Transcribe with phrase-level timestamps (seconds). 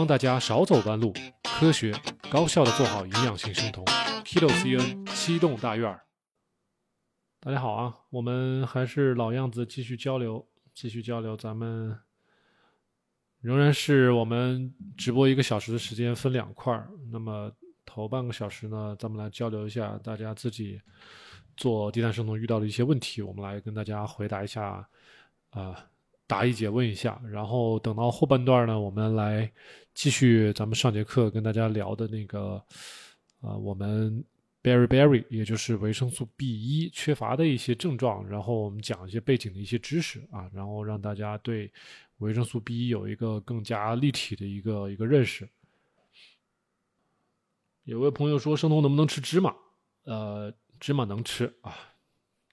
[0.00, 1.12] 帮大家少走弯路，
[1.44, 1.92] 科学
[2.30, 3.84] 高效的做好营养性生酮。
[4.24, 6.00] Kilo CN 七栋大院，
[7.38, 11.36] 大家好啊，我们还是老样子，继续交流，继续交流。
[11.36, 11.94] 咱们
[13.42, 16.88] 仍然是我们直播一个小时的时间，分两块儿。
[17.12, 17.52] 那么
[17.84, 20.80] 头半个小时呢，咱们来交流一下大家自己
[21.58, 24.88] 做低碳生酮遇到的一些问题，我们来跟大家回答一下
[25.50, 25.76] 啊。
[26.26, 29.50] 答疑解问一下，然后等到后半段呢，我们来
[30.02, 32.54] 继续咱们上节课跟大家聊的那个，
[33.42, 34.24] 啊，我们
[34.62, 41.70] berry berry，也就是维生素 B 一缺乏的一些症状，然后我们讲一些背景的一些知识啊，然后让大家对
[42.16, 45.46] 维生素 B 一有一个更加立体的一个一个认识。
[47.84, 49.54] 有位朋友说生酮能不能吃芝麻？
[50.04, 51.76] 呃，芝麻能吃啊，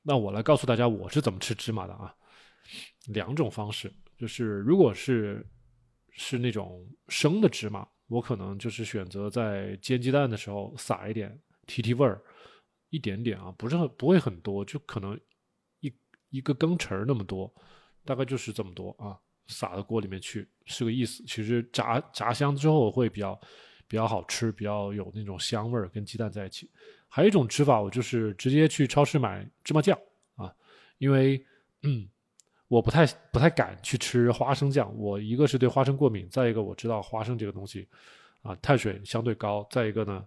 [0.04, 2.14] 那我来告诉大家我是怎么吃芝麻的啊。
[3.06, 5.48] 两种方式，就是如果是
[6.20, 12.20] 是那种生的芝麻，我可能就是选择在煎鸡蛋的时候撒一点提提味儿，
[12.90, 15.18] 一点点啊，不是很不会很多，就可能
[15.80, 15.94] 一
[16.30, 17.54] 一个羹匙那么多，
[18.04, 19.16] 大概就是这么多啊，
[19.46, 21.24] 撒到锅里面去是个意思。
[21.26, 23.40] 其实炸炸香之后会比较
[23.88, 26.68] 比较好吃，比较有那种香味儿跟鸡蛋在一起。
[27.08, 29.98] 还有一种吃法，我就是直接去超市买芝麻酱
[30.36, 30.52] 啊，
[30.98, 31.46] 因为
[31.84, 32.09] 嗯。
[32.68, 37.88] 我不太不太敢去吃花生酱，我一个是对花生过敏，再一个我知道花生这个东西，
[38.42, 40.26] 啊，碳水相对高，再一个呢，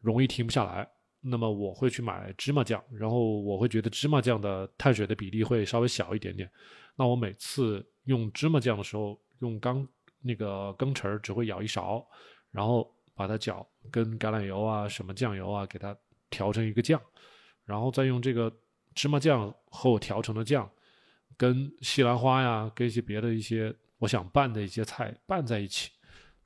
[0.00, 0.88] 容易停不下来。
[1.20, 6.50] 那么我会去买芝麻酱，然后我会觉得芝麻酱的碳水的比例会稍微小一点点。
[6.96, 9.86] 那我每次用芝麻酱的时候，用缸
[10.22, 12.02] 那个羹匙只会舀一勺，
[12.50, 15.94] 然后把它搅跟橄榄油啊什么酱油啊给它
[16.30, 16.98] 调成一个酱，
[17.66, 18.50] 然后再用这个
[18.94, 20.66] 芝麻酱和我调成的酱。
[21.36, 25.90] 跟西兰花呀，跟一些别的一些我想拌的一些菜拌在一起，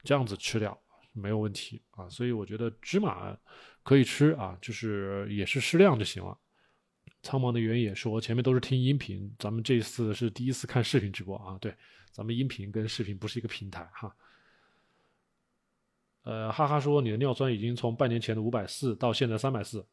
[0.03, 0.79] 这样子吃掉
[1.13, 2.09] 没有问题啊。
[2.09, 3.37] 所以我觉得芝麻
[3.83, 6.37] 可以吃啊，就是也是适量就行了。
[7.23, 11.57] 苍茫的原野说前面都是听音频，咱们这次是第一次看视频直播啊。
[11.61, 11.75] 对，
[12.13, 14.15] 咱们音频跟视频不是一个平台哈。
[16.23, 19.87] 呃，哈哈说你的尿酸已经从半年前的五百四到现在三百四，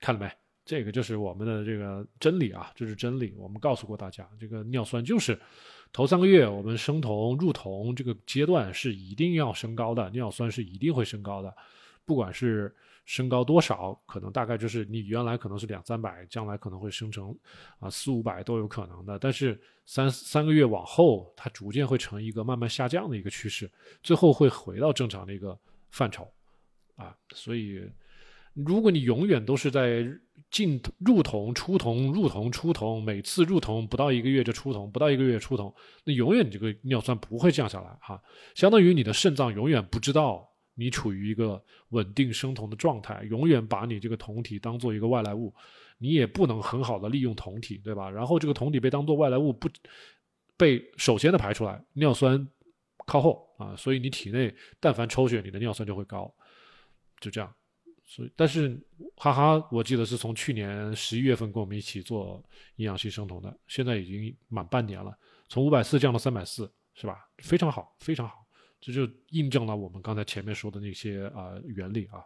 [0.00, 0.41] 看了没？
[0.64, 3.34] 这个就是我们的这个真理啊，这是真理。
[3.36, 5.38] 我们告诉过大家，这个尿酸就是
[5.92, 11.54] 头三个月我们生酮入酮这个阶段是一定要升高的，尿酸是一定会升高的。
[12.04, 12.74] 不管是
[13.04, 17.36] 升高多少，可能大概就是你原来可能是两三百，将来可能会生成
[17.78, 19.18] 啊四五百都有可能的。
[19.18, 23.70] 但是三三个月往后，它逐渐会成一个慢慢下降的一个趋势，
[24.02, 25.58] 最后会回到正常的一个
[25.90, 26.28] 范畴
[26.96, 27.16] 啊。
[27.34, 27.84] 所以，
[28.54, 30.06] 如果你永远都是在
[30.50, 38.22] 进入酮、出酮、入酮、出酮，每次入酮不到一个月就出酮，不到一个月出酮，那永远你这个尿酸不会降下来哈。
[38.54, 45.54] 相当于你的肾脏永远不知道你处于一个稳定生酮的状态，永远把你这个酮体当做一个外来物，
[45.98, 48.10] 你也不能很好的利用酮体，对吧？
[48.10, 49.68] 然后这个酮体被当做外来物不
[50.56, 52.48] 被首先的排出来，尿酸
[53.06, 56.32] 靠后啊，所以你体内但凡抽血，你的尿酸就会高，
[57.20, 57.52] 就这样。
[58.14, 58.78] 所以，但是，
[59.16, 62.44] 哈哈，我记得是从去年十一月份跟我们一起做
[62.76, 65.18] 营养系生酮的，现在已经满半年了，
[65.48, 67.26] 从五百四降到三百四，是吧？
[67.38, 68.46] 非常好，非常好，
[68.82, 72.22] 这就印证了我们刚才前面说的那些啊原理啊。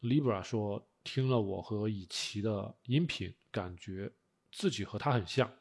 [0.00, 4.10] Libra 说，听了我和以奇的音频，感觉
[4.50, 5.52] 自己和他很像。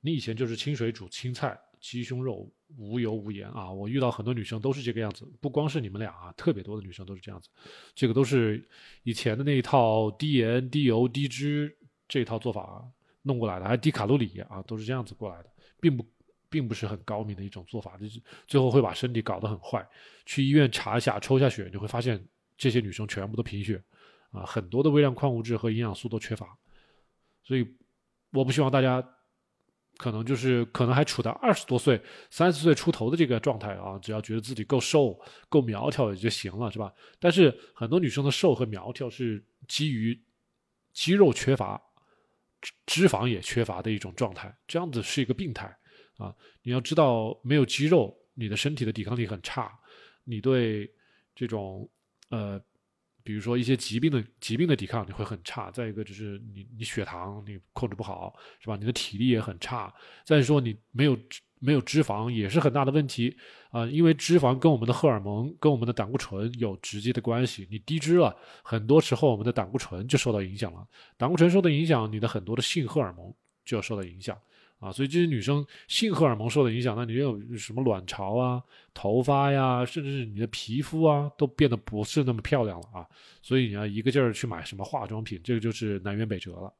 [0.00, 1.60] 你以前就是清水煮青菜。
[1.88, 3.70] 鸡胸肉无油无盐啊！
[3.70, 7.48] 我遇到很多女生都是这个样子，不光是你们俩啊，特别多的女生都是这样子。
[7.94, 8.68] 这个都是
[9.04, 11.72] 以前的那一套低盐、低油、低脂
[12.08, 12.84] 这一套做法
[13.22, 16.04] 弄过来的，还低卡路里啊，都是这样子过来的，并不
[16.50, 19.88] 并不是很高明的一种做法，就是最后会把身体搞得很坏。
[20.24, 22.20] 去医院查一下，抽下血，你会发现
[22.58, 23.80] 这些女生全部都贫血
[24.32, 26.58] 啊，很多的微量矿物质和营养素都缺乏。
[27.44, 27.64] 所以
[28.32, 29.08] 我不希望大家。
[29.96, 35.18] 可能就是可能还处在二十多岁、三十岁出头的这个状态啊，只要觉得自己够瘦、
[35.48, 36.92] 够苗条也就行了，是吧？
[37.18, 40.18] 但是很多女生的瘦和苗条是基于
[40.92, 41.80] 肌肉缺乏、
[42.86, 45.66] 脂肪也缺乏的一种状态，这样子是一个病态
[46.18, 46.34] 啊！
[46.62, 49.72] 你要知道，没有肌肉，你的身体的抵抗力很差，
[50.24, 50.90] 你对
[51.34, 51.88] 这种
[52.30, 52.60] 呃。
[53.26, 58.76] 比如说一些疾病的疾病的抵抗你会很差，再一个就是你你血糖你控制不好是吧？
[58.76, 59.92] 你的体力也很差。
[60.24, 61.18] 再说你没有
[61.58, 63.36] 没有脂肪也是很大的问题
[63.70, 67.66] 啊，因为脂肪跟我们的荷尔蒙跟我们的胆固醇有直接的关系。
[67.68, 70.86] 你低脂了，很多时候我们的胆固醇就受到影响了。
[71.16, 73.34] 胆固醇受到影响，你的很多的性荷尔蒙
[73.64, 74.38] 就要受到影响
[74.78, 78.62] 啊，所以这些女生性荷尔蒙受的影响，那你又有什么卵巢啊、
[78.92, 83.06] 头发呀，甚至是你的皮肤啊，都变得不是那么漂亮了啊。
[83.40, 86.72] 所以你要一个劲儿去买什么化妆品，这个就是南辕北辙了。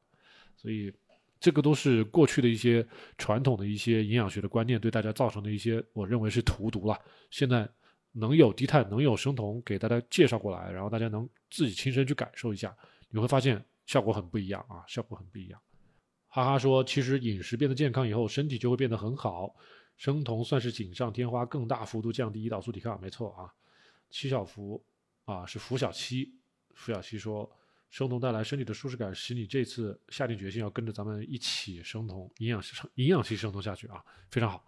[0.55, 0.93] 所以
[1.39, 2.85] 这个都是过去的一些
[3.17, 6.99] 传统的一些营养学的观念对大家造成的一些，我认为是荼毒了。
[7.31, 7.67] 现在
[8.11, 12.75] 能有低碳，能有生酮，给大家介绍过来，然后大家能自己亲身去感受一下，
[13.09, 15.59] 你会发现效果很不一样啊，效果很不一样。
[16.27, 19.55] 哈哈说，其实饮食变得健康以后，身体就会变得很好。
[19.95, 23.51] 生酮算是锦上添花，更大幅度降低胰岛素抵抗，没错啊。
[24.09, 24.83] 七小福
[25.25, 26.31] 啊，是福小七，
[26.73, 27.49] 福小七说，
[27.89, 32.61] 生酮带来身体的舒适感，使你这次下定决心要跟着咱们一起生酮，营养
[32.95, 34.63] 营养系生酮下去啊，非常好。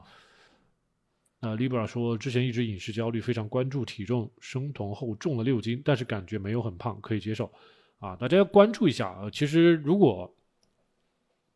[1.42, 7.54] 那，Libra 说，之前一直饮食焦虑，非常关注体重，生酮后重了六斤，但是感觉没有很胖，可以接受。
[8.00, 9.30] 啊，大家要关注一下啊。
[9.30, 10.34] 其实如果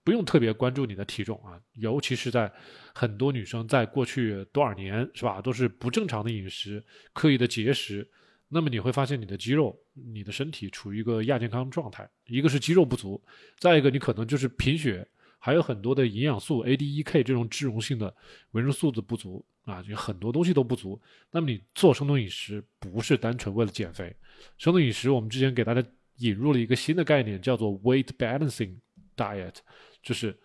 [0.04, 2.52] 不用特别关注你的体重啊，尤其是在
[2.94, 6.84] 很多女生在过去多少年是吧，都是不正常的饮食、
[7.14, 8.08] 刻意的节食，
[8.50, 12.08] 那么你会发现你的肌肉、你的身体处于一个亚健康状态。
[12.28, 13.22] 一个是肌肉不足，
[13.58, 15.08] 再一个你可能就是贫血，
[15.40, 18.14] 还有很多的营养素 A、D、E、K 这种脂溶性的
[18.52, 21.02] 维生素的不足啊，就很多东西都不足。
[21.32, 24.14] 那么你做生酮饮食不是单纯为了减肥，
[24.58, 25.82] 生酮饮食我们之前给大家
[26.18, 28.76] 引入了一个新的概念，叫做 Weight Balancing
[29.16, 29.56] Diet。
[30.02, 30.38] 就是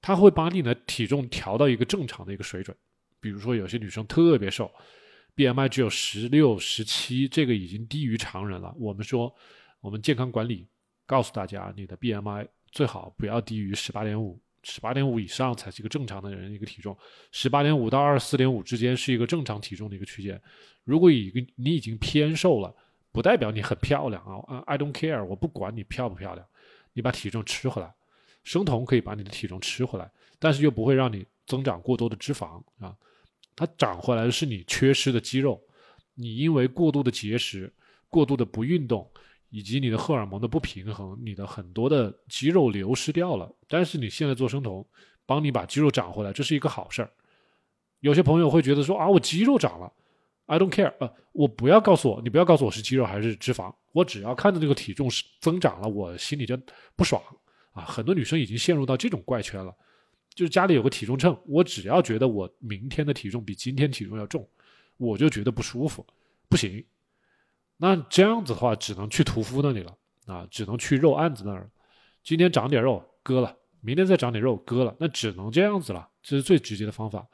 [0.00, 2.76] 它会把你的体重调到一个正常的一个水准，
[3.20, 4.70] 比如说有些女生特别瘦
[5.36, 8.74] ，BMI 只有十六、十七，这个已经低于常人了。
[8.78, 9.34] 我们说，
[9.80, 10.66] 我们健康管理
[11.06, 16.96] 告诉大家，你的 BMI 最好不要低于十八点五，十八点五以上才是一个正常的人一个体重，
[17.30, 20.40] 十八点五到二十四点五之间是一个正常体重的一个区间。
[20.84, 22.74] 如果一个你已经偏瘦了，
[23.12, 26.46] 不代表你很漂亮啊，I don't care，我不管你漂不漂亮，
[26.92, 27.94] 你把体重吃回来。
[28.44, 30.08] 生酮可以把你的体重吃回来，
[30.38, 32.94] 但是又不会让你增长过多的脂肪啊。
[33.56, 35.60] 它长回来的是你缺失的肌肉，
[36.14, 37.72] 你因为过度的节食、
[38.08, 39.10] 过度的不运动，
[39.50, 43.50] 以及你的荷尔蒙的不平衡，你的很多的肌肉流失掉了。
[43.68, 44.86] 但是你现在做生酮，
[45.24, 47.10] 帮你把肌肉长回来，这是一个好事儿。
[48.00, 49.90] 有些朋友会觉得说啊，我肌肉长了
[50.46, 56.58] ，I don't care，呃，我不要告诉我，你不要告诉我是肌肉还是脂肪，我只要看到这个体重是增长了，我心里就
[56.96, 57.22] 不爽。
[57.74, 59.76] 啊，很多女生已经陷入到这种怪圈了，
[60.32, 64.48] 就是家里有个体重秤，我只要觉得我明天的体重比今天体重要重，
[64.96, 66.06] 我就觉得不舒服，
[66.48, 66.84] 不行。
[67.76, 71.68] 那这样子的话，只能去屠夫那里了啊，只能去肉案子那儿。
[72.22, 77.26] 今天长点肉割了，明天再长点肉割了，那只能这样子了，这是最直接的方法。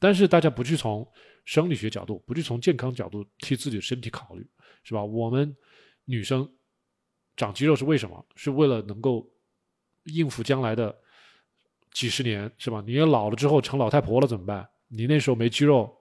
[0.00, 1.06] 但是大家不去从
[1.44, 4.44] 生理学角度，不去从健康角度替自己的身体考虑，
[4.82, 5.04] 是吧？
[5.04, 5.56] 我们
[6.04, 6.52] 女生
[7.36, 8.26] 长肌肉是为什么？
[8.34, 9.30] 是为了能够。
[10.06, 10.94] 应付将来的
[11.92, 12.82] 几十年是吧？
[12.86, 14.66] 你也老了之后成老太婆了怎么办？
[14.88, 15.92] 你那时候没肌肉，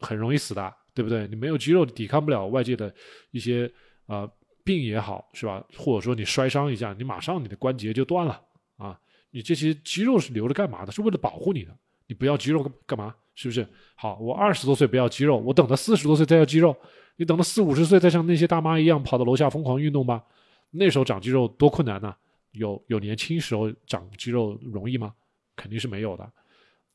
[0.00, 1.26] 很容易死的，对不对？
[1.28, 2.94] 你没有肌肉抵抗不了外界的
[3.30, 3.70] 一些
[4.06, 4.28] 啊
[4.64, 5.64] 病也好是吧？
[5.76, 8.40] 或者说你摔伤一下，你马上你的关节就断了
[8.76, 8.98] 啊！
[9.30, 10.92] 你这些肌肉是留着干嘛的？
[10.92, 11.76] 是为了保护你的。
[12.06, 13.14] 你不要肌肉干嘛？
[13.34, 13.66] 是不是？
[13.96, 16.74] 好，我二十多岁不要肌肉，我等到四十多岁再要肌肉。
[17.16, 20.22] 你等到四五十岁再像那些大妈一样跑到楼下疯狂运动吧？
[20.70, 22.14] 那时候长肌肉多困难呐！
[22.56, 25.14] 有有年轻时候长肌肉容易吗？
[25.54, 26.32] 肯定是没有的。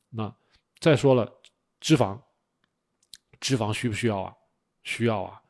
[0.09, 0.33] 那
[0.79, 1.31] 再说了，
[1.79, 2.19] 脂肪，
[3.39, 4.33] 脂肪需不需要啊？
[4.83, 5.41] 需要啊。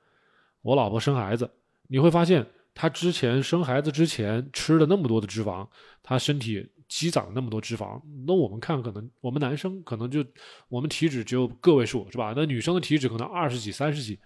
[0.61, 1.49] 我老婆生孩子，
[1.87, 5.67] 你会发现她之前生孩子之前吃了那么多的脂肪，
[6.03, 8.01] 她身体积攒了那么多脂肪。
[8.27, 10.23] 那我们看，可能我们男生可能就
[10.69, 12.33] 我们体脂只有个位数，是吧？
[12.35, 14.19] 那女生的体脂可能二十几、三十几。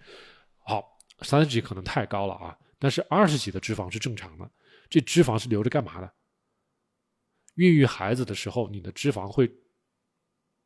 [0.58, 4.50] 好，三十几可能太高了啊，但是二十几的脂肪是正常的。
[4.88, 6.12] 这脂肪是留着干嘛的？
[7.54, 9.50] 孕育孩子的时候，你的脂肪会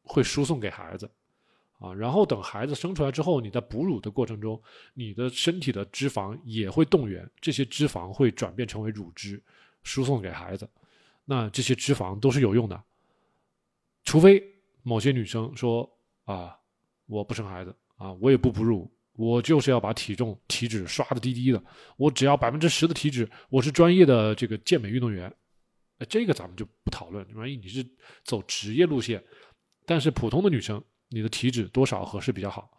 [0.02, 1.08] 会输送给孩子，
[1.78, 4.60] 啊，然后等孩子生出来之后，你在哺乳的过程中，
[4.94, 9.40] 你的身体的脂肪也会动员，这些脂肪会转变成为乳汁，
[9.84, 10.68] 输送给孩子。
[11.24, 12.82] 那这些脂肪都是有用的，
[14.02, 14.42] 除非
[14.82, 15.88] 某些女生说
[16.24, 16.58] 啊，
[17.06, 18.90] 我不生孩子啊，我也不哺乳。
[19.20, 21.62] 我就是要把体重体脂刷的低低的，
[21.98, 25.30] 我只要百分之十的体脂，我是专业的这个健美运动员，
[25.98, 27.26] 呃，这个咱们就不讨论。
[27.34, 27.86] 万一你是
[28.24, 29.22] 走职业路线，
[29.84, 32.70] 但是普通的女生，你的体脂多少合适比较好？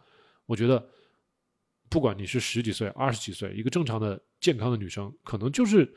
[0.46, 0.84] 我觉得，
[1.88, 5.88] 不管你是十几岁、二十几岁，一个正常的健康的女生，可能就是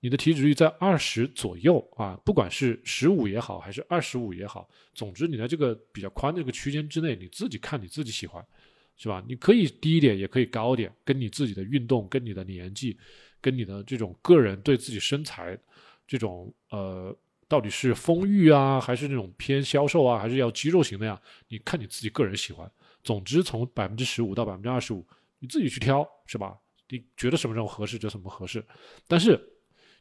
[0.00, 8.44] 你的体脂率在二十左右啊，不管是十五也好，还是二十五也好，总之你在这个比较宽的这个区间之内，你自己看你自己喜欢。
[9.02, 9.20] 是吧？
[9.26, 12.96] 你可以低一点，也可以高点，跟你自己的运动、跟你的年纪、
[13.40, 15.58] 跟你的这种个人对自己身材
[16.06, 17.12] 这种呃
[17.48, 21.20] 到底是丰腴啊，还是那种偏消瘦啊，还是要肌肉型的呀？
[21.48, 22.70] 你看你自己个人喜欢。
[23.02, 25.04] 总之，从百分之十五到百分之二十五，
[25.40, 26.56] 你自己去挑，是吧？
[26.88, 28.64] 你觉得什么时候合适就什么合适。
[29.08, 29.36] 但是，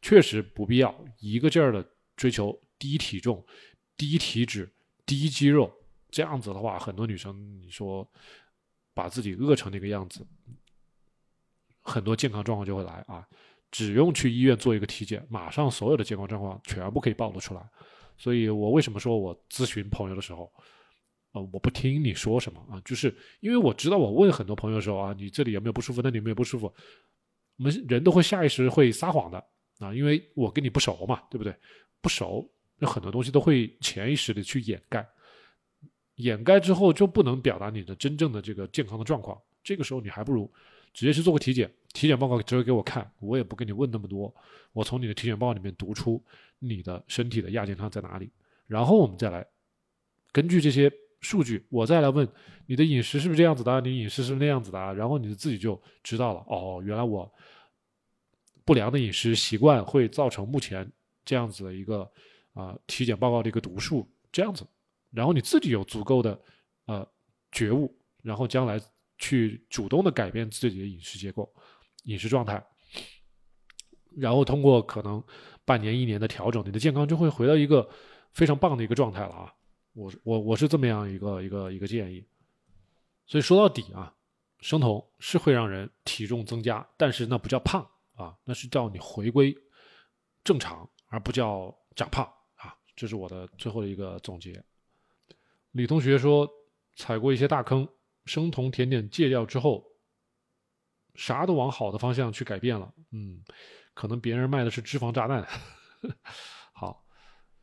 [0.04, 1.84] 确实不必要一个劲儿的
[2.16, 3.44] 追求低体重、
[3.98, 4.72] 低体脂、
[5.08, 5.74] 低肌肉。
[6.12, 8.06] 这样子的话，很多女生你说
[8.94, 10.26] 把自己饿成那个样子，
[11.82, 13.28] 很多健康状况就会来啊。
[13.72, 17.62] 只用去医院做一个体检，马上所有的健康状况全部可以暴露出来。
[18.18, 20.52] 所以我为什么说我咨询朋友的时候，
[21.32, 26.02] 呃，我不听你说什么啊，就是因为我知道我问很多朋友的时候啊，你这里有没有不舒服？
[26.02, 26.66] 那里有没有不舒服？
[27.58, 29.38] 我们人都会下意识会撒谎的
[29.80, 31.56] 啊，因为我跟你不熟嘛，对不对？
[32.02, 32.46] 不熟，
[32.78, 35.08] 那很多东西都会潜意识的去掩盖，
[36.22, 39.40] 掩盖之后就不能表达你的真正的这个健康的状况。
[39.64, 40.52] 这个时候你还不如。
[40.94, 44.36] 直接去做个体检，体检报告直接给我看，我也不跟你问那么多，
[44.74, 46.22] 我从你的体检报告里面读出
[46.60, 48.30] 你的身体的亚健康在哪里，
[48.68, 49.48] 然后我们再来
[50.34, 52.28] 根据这些数据，我再来问
[52.66, 56.44] 你的饮食是不是这样子的，你饮食是不是那样子的，然后你自己就知道了。
[56.48, 57.34] 哦，原来我
[58.66, 60.86] 不良的饮食习惯会造成目前
[61.24, 62.12] 这样子的一个
[62.54, 64.68] 啊体检报告的一个读数这样子，
[65.12, 66.42] 然后你自己有足够的
[66.86, 67.08] 呃
[67.52, 68.82] 觉悟，然后将来。
[69.24, 71.48] 去主动的改变自己的饮食结构、
[72.06, 72.60] 饮食状态，
[74.18, 75.24] 然后通过可能
[75.64, 77.88] 半年、一年的调整，你的健康就会回到一个
[78.32, 79.54] 非常棒的一个状态了啊！
[79.94, 82.26] 我我我是这么样一个一个一个建议。
[83.28, 84.12] 所以说到底啊，
[84.62, 89.56] 生酮是会让人体重增加，但是那不叫胖啊，那是叫你回归
[90.44, 92.26] 正常，而不叫长胖
[92.56, 92.76] 啊！
[92.96, 94.54] 这是我的最后的一个总结。
[95.72, 96.50] 李同学说
[96.96, 97.88] 踩过一些大坑。
[98.26, 99.84] 生酮甜点戒掉之后，
[101.16, 102.94] 啥都往好的方向去改变了。
[103.12, 103.42] 嗯，
[103.96, 105.44] 可能别人卖的是脂肪炸弹。
[106.72, 107.04] 好，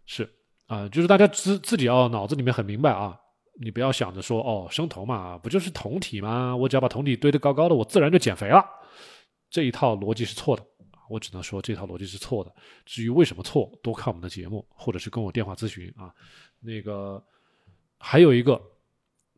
[0.04, 0.28] 是
[0.66, 3.16] 啊，就是大家自自己要脑子里面很明白啊，
[3.60, 6.56] 你不要想着说哦，生酮嘛，不就是酮体吗？
[6.56, 8.64] 我只要把酮体堆得高高的，我自然就减肥了。
[9.48, 10.66] 这一套逻辑是错的，
[11.08, 12.52] 我只能说这套逻辑是错的。
[12.84, 16.12] 至于为什么错，多看我们的节目，或者是跟我电话咨询啊。
[16.60, 17.24] 那个
[17.98, 18.60] 还有一个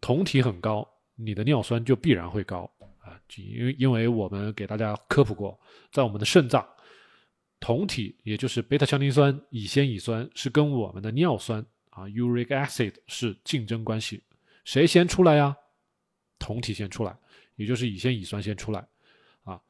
[0.00, 0.86] 酮体很高。
[1.22, 2.60] 你的尿酸就必然会高
[2.98, 5.60] 啊，因为因为我们给大家科普过，
[5.92, 6.66] 在我们的肾脏，
[7.60, 14.22] 酮体也就是贝塔羟丁酸、乙酰乙酸是跟我们的尿酸啊 （uric acid） 是竞争关系，
[14.64, 15.54] 谁先出来呀？
[16.38, 17.14] 酮体先出来，
[17.56, 18.82] 也就是乙酰乙酸先出来
[19.42, 19.60] 啊，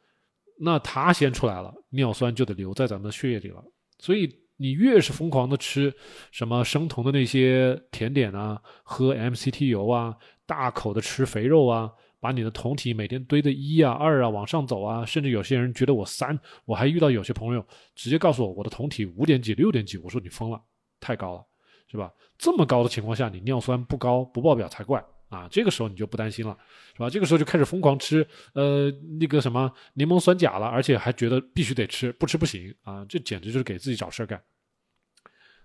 [0.56, 3.64] 那它先出来了，尿酸就得留在咱们的血液里了。
[3.98, 5.92] 所以你越是疯狂的吃
[6.30, 10.14] 什么生酮的那些甜点啊，喝 MCT 油啊。
[10.46, 11.88] 大口的吃肥肉啊，
[12.18, 17.64] 把你的酮体每天堆的一啊二啊往上走啊，甚至有些人觉得我三，我还遇到有些朋友
[17.94, 20.60] 直接告诉我我的酮体五点几六点几，我说你疯了，
[20.98, 21.46] 太高了，
[21.88, 22.12] 是吧？
[22.36, 25.48] 这么高的情况下，你尿酸不高不爆表才怪啊！
[25.50, 26.58] 这个时候你就不担心了，
[26.92, 27.08] 是吧？
[27.08, 33.06] 这个时候就开始疯狂吃呃那个什么柠檬酸钾了，而且还觉得必须得吃，不吃不行啊！
[33.08, 34.42] 这简直就是给自己找事儿干。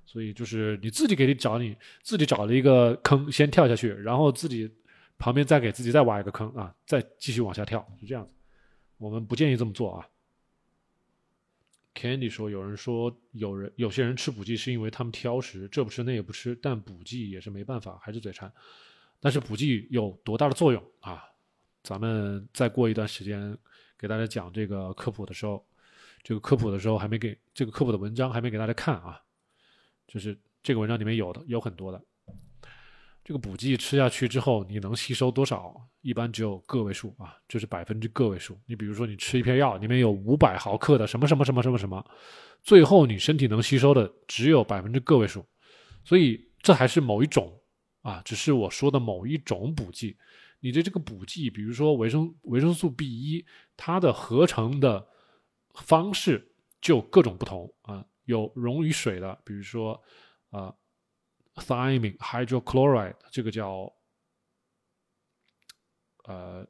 [0.06, 4.72] 所以就是你自己给你找你自己找了一个坑，先跳下去，然后自己
[5.18, 8.32] 旁边再给自己再挖一个坑啊，再继续往下跳，是这样子。
[8.98, 10.08] 我们不建议这么做啊。
[11.96, 18.52] Candy 说，有人说有人有些人吃补剂是因为他们挑食，这不吃那也不吃，但补剂也是没办法，还是嘴馋。
[19.25, 21.24] 但是补剂有多大的作用啊？
[21.82, 23.58] 咱们再过一段时间
[23.98, 25.65] 给大家讲这个科普的时候，
[26.22, 29.20] 这个科普的时候还没给这个科普的文章还没给大家看啊。
[30.05, 32.00] 就是这个文章里面有的有很多的，
[33.24, 35.75] 这个补剂吃下去之后，你能吸收多少？
[36.01, 38.55] 一般只有个位数啊，就是百分之个位数。
[38.67, 42.05] 你比如说，你吃一片药，里面有五百毫克的什么什么什么什么什么，
[42.62, 45.44] 最后你身体能吸收的只有百分之个位数。
[46.03, 47.51] 所以这还是某一种
[48.06, 50.16] 啊，只是我说的某一种补剂。
[50.60, 53.44] 你的这个补剂，比如说维生维生素 B 一，
[53.76, 55.08] 它的合成的
[55.74, 58.06] 方式就各种不同啊。
[58.26, 60.00] 有溶于水的，比如说，
[60.52, 60.74] 啊
[61.56, 63.92] ，thiamine hydrochloride，这个叫，
[66.26, 66.68] 呃，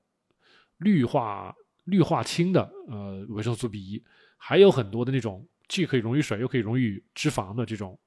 [0.77, 4.01] 氯化氯化氢的呃维生素 B 一，
[4.37, 7.99] 还有很多的那种既可以溶于水又可以溶于脂肪的这种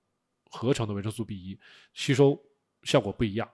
[0.50, 1.58] 合成的维生素 B 一，
[1.92, 2.42] 吸收
[2.88, 3.46] 效果不一样。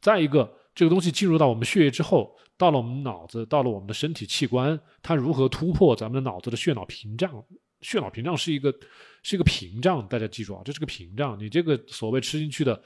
[0.00, 7.42] 再一个，这个东西进入到我们血液之后，到了我们脑子，到了我们的身体器官，它如何突破咱们的脑子的血脑屏障？
[7.80, 8.72] 血脑屏障是一个
[9.22, 11.38] 是一个屏障，大家记住啊，这是个屏障。
[11.40, 12.80] 你这个所谓吃进去的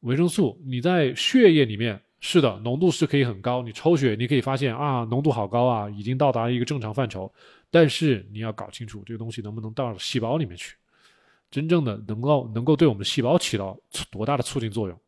[0.00, 7.32] 维生素，你在血液里面是的浓度是可以很高，你抽血你可以发现啊浓度好高啊，已经到达一个正常范畴。
[7.70, 10.74] 但是你要搞清楚这个东西能不能到细胞里面去，
[11.50, 13.78] 真正的能够能够对我们细胞起到
[14.10, 15.00] 多大的促进作用？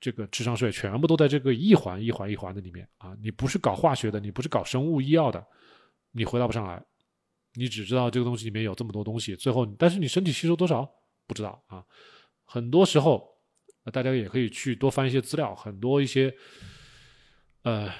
[0.00, 3.16] 这个智商税全部都在这个一环一环一环的里面啊！
[3.20, 5.44] 你不是搞化学的，你不是搞生物医药的，
[6.12, 6.84] 你回答不上来。
[7.54, 10.88] 你只知道这个东西里面有这么多东西，最后但是你身体吸收多少
[11.26, 11.84] 不知道啊。
[12.44, 13.28] 很多时候，
[13.92, 16.32] 大家也可以去多翻一些资料，很多一些
[17.62, 17.92] 呃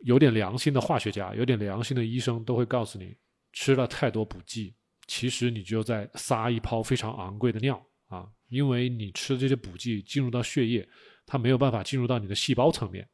[0.00, 3.16] 有点良心的化学家、有点良心的医生都会告诉你，
[3.54, 4.74] 吃了太多补剂，
[5.06, 10.86] 其实你就在撒一泡非常昂贵的尿啊，因为你吃的这些补剂进入到血液。
[11.26, 13.06] 它没有办法进入到你的细胞层面，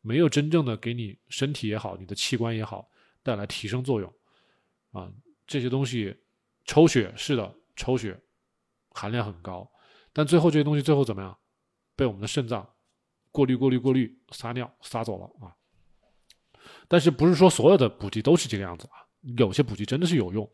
[0.00, 2.90] 没有真正的给你身体也好，你的器官也好
[3.22, 4.12] 带来提升作用，
[4.90, 5.08] 啊，
[5.46, 6.16] 这些东西
[6.64, 8.20] 抽血是的，抽血
[8.90, 9.70] 含量很高，
[10.12, 11.38] 但最后这些东西最后怎么样？
[11.94, 12.68] 被我们的肾脏
[13.30, 15.54] 过滤、过滤、过滤，撒尿撒走了啊。
[16.88, 19.06] 但是不是说所有的补剂都是这个样子啊？
[19.36, 20.50] 有些补剂真的是有用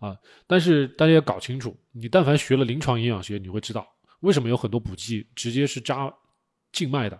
[0.00, 3.88] 啊，但是大家要搞清楚，你但凡学了临床营养学，你会知道
[4.20, 6.12] 为什么有很多补剂直接是扎。
[6.72, 7.16] 静脉的，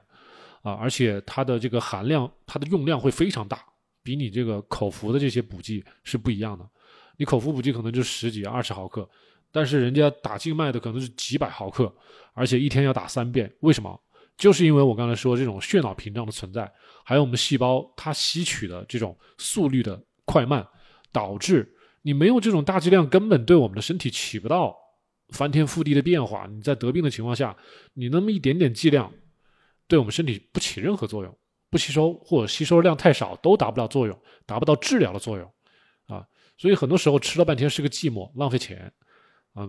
[0.63, 3.65] 啊，而且它的这个含量，它的用量会非常大，
[4.03, 6.69] 比你这个口服的这些补剂是不一样的。
[7.17, 9.09] 你口服补剂可能就十几、二十毫克，
[9.51, 11.93] 但是人家打静脉的可能是几百毫克，
[12.33, 13.53] 而且一天要打三遍。
[13.61, 14.01] 为什么？
[14.37, 16.71] 就是因为我刚才说这种血脑屏障的存在，
[17.05, 20.65] 还有我们细胞它吸取的这种速率的快慢，
[21.11, 21.69] 导致
[22.03, 24.77] 你没有这种大剂量，根本对我们的身体起不到
[25.31, 26.47] 翻天覆地的变化。
[26.47, 27.57] 你在得病的情况下，
[27.95, 29.13] 你那么一点点剂量。
[29.89, 31.39] 对我们身体不起任何作用，
[31.71, 35.53] 不吸收或者吸收量太少都达不了作用，达不到治疗的作用，
[36.07, 36.29] 啊，
[36.59, 38.93] 所以很多时候吃了半天是个寂寞，浪费钱，
[39.55, 39.67] 啊，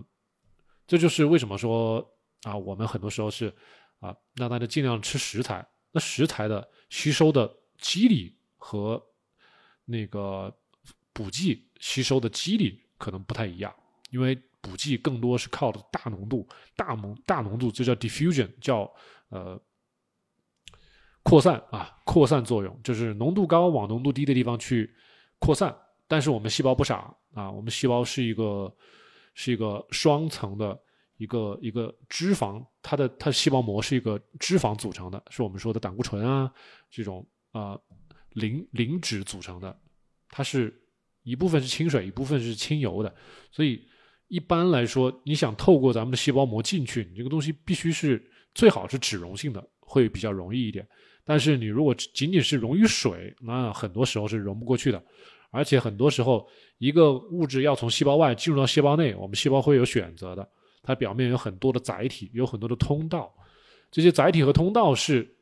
[0.86, 2.06] 这就是为什么说
[2.42, 3.52] 啊，我们很多时候是
[3.98, 9.02] 啊，让大家尽量吃食材，那食材的吸收的机理和
[9.86, 10.54] 那个
[11.14, 13.74] 补剂吸收的机理可能不太一样，
[14.10, 16.46] 因为补剂更多是靠的大浓度、
[16.76, 18.92] 大浓大浓度，这叫 diffusion，叫
[19.30, 19.58] 呃。
[21.30, 24.92] 扩散啊，扩散作用就是浓度高往浓度低的地方去
[25.38, 25.72] 扩散，
[26.08, 28.74] 但是我们细胞不傻啊，我们细胞是一个
[29.34, 30.76] 是一个双层的
[31.18, 36.52] 一个一个脂肪，它的它的细胞膜是一个脂肪组成的，是我们说的胆固醇啊
[36.90, 37.78] 这种啊
[38.32, 39.80] 磷磷脂组成的，
[40.30, 40.82] 它是
[41.22, 43.14] 一部分是清水，一部分是清油的，
[43.52, 43.80] 所以
[44.26, 48.20] 一般来说，你想透过咱们的细胞膜进去，你这个东西必须是
[48.52, 50.84] 最好是脂溶性的，会比较容易一点。
[51.24, 55.00] 但是你如果仅仅是溶于水，那很多时候是溶不过去的，
[55.50, 60.48] 而且很多时候一个物质要从细胞外进入到细胞内，我们细胞会有选择的，
[60.82, 63.32] 它表面有很多的载体，有很多的通道，
[63.90, 65.32] 这些载体和通道是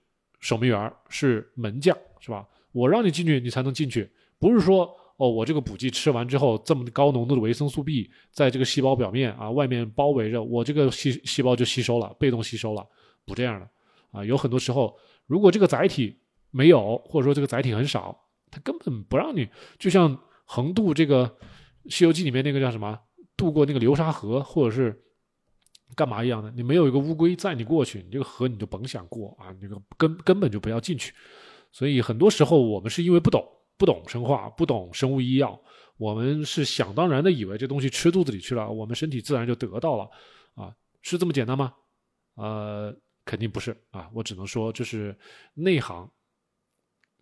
[0.40, 2.46] 守门员，是门将，是吧？
[2.72, 12.86] 我让你进去，你才能进去，不是说哦，我这个补剂吃完之后，这么高浓度的维生素 B 在这个细胞表面啊外面包围着，我这个细细胞就吸收了，被动吸收了，
[13.24, 13.68] 不这样的
[14.10, 14.94] 啊，有很多时候。
[15.28, 16.18] 如果这个载体
[16.50, 18.18] 没有，或者说这个载体很少，
[18.50, 19.46] 它根本不让你，
[19.78, 21.26] 就像横渡这个
[21.94, 22.98] 《西游记》里面那个叫什么，
[23.36, 25.04] 渡过那个流沙河，或者是
[25.94, 31.12] 干嘛一样的，你没有一个乌龟载你过去，你这个河你就甭想过啊，那个根根本就不要进去。
[31.70, 35.60] 所以很多时候我们是因为不懂，不懂生化，不懂生物医药，
[35.98, 40.08] 我们是想当然的以为这东西吃肚子里去了，我们身体自然就得到了，
[40.54, 41.74] 啊，是这么简单吗？
[42.36, 42.96] 呃。
[43.28, 45.14] 肯定不是啊，我只能说就是
[45.52, 46.10] 内行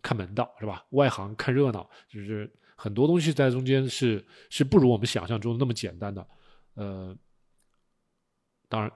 [0.01, 0.85] 看门道是吧？
[0.91, 6.25] 外行看热闹，就是很多东西在中间是是不如我们想象中那么简单的。
[6.75, 7.13] 呃，
[8.69, 8.89] 当然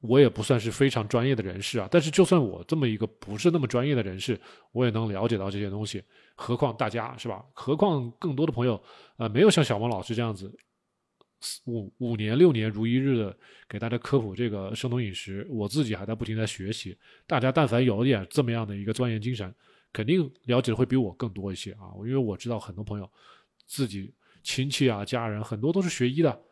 [0.00, 4.40] 我也不算是非常专业的人士啊，但是就算我这么一个不是那么专业的人士，
[4.72, 6.02] 我也能了解到这些东西。
[6.34, 7.44] 何况大家是吧？
[7.52, 8.82] 何况更多的朋友
[9.18, 10.50] 呃，没有像小王老师这样子。
[11.66, 13.36] 五五年六年如一日的
[13.68, 16.96] 给大家科普这个生酮饮食，我自己还在不停在学习。
[17.26, 19.54] 大家但凡有点这么样的一个钻研精神，
[19.92, 21.92] 肯定了解的会比我更多一些啊！
[21.98, 23.10] 因为我知道很多朋友
[23.66, 26.42] 自己亲戚啊、家人很多都是学医的，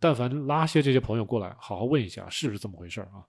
[0.00, 3.26] 但凡拉些这些朋友过来，好好问一下是不是这么回事啊？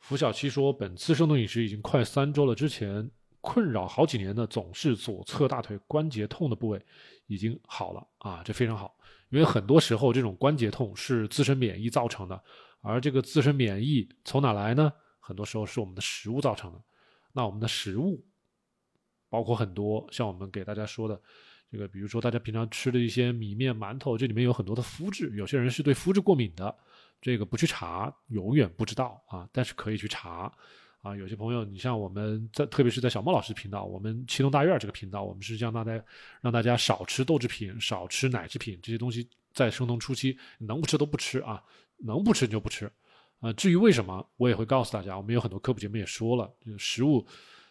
[0.00, 3.08] 付小七说，本次生酮饮食已经快三周了，之前
[3.42, 6.82] 困扰好几年的总是左侧大腿关节痛的部位。
[7.28, 8.94] 已经好了啊，这非常好，
[9.30, 12.42] 因为很多时候这种关节痛是自身免疫造成的，
[12.82, 14.92] 而这个自身免疫从哪来呢？
[15.18, 16.82] 很多时候是我们的食物造成的。
[17.32, 18.22] 那我们的食物
[19.30, 21.18] 包括很多，像我们给大家说的
[21.70, 26.76] 这个，比如说大家平常吃的一些米面、馒头，这里面有很多的麸质，有些人是对麸质过敏的，
[27.18, 30.52] 这个不去查永远不知道啊，但是可以去查。
[31.02, 36.04] 啊，有些朋友，你像我们在，特别是在小莫老师频道，我们七东大院这个频道，我们是让大家
[36.40, 41.60] 让大家少吃豆制品，少吃奶制品，这些东西在生酮初期能不吃都不吃啊，
[41.98, 42.88] 能不吃就不吃
[43.40, 43.52] 啊。
[43.54, 45.16] 至于为什么，我也会告诉大家。
[45.16, 47.26] 我们有很多科普节目也说了，就食物，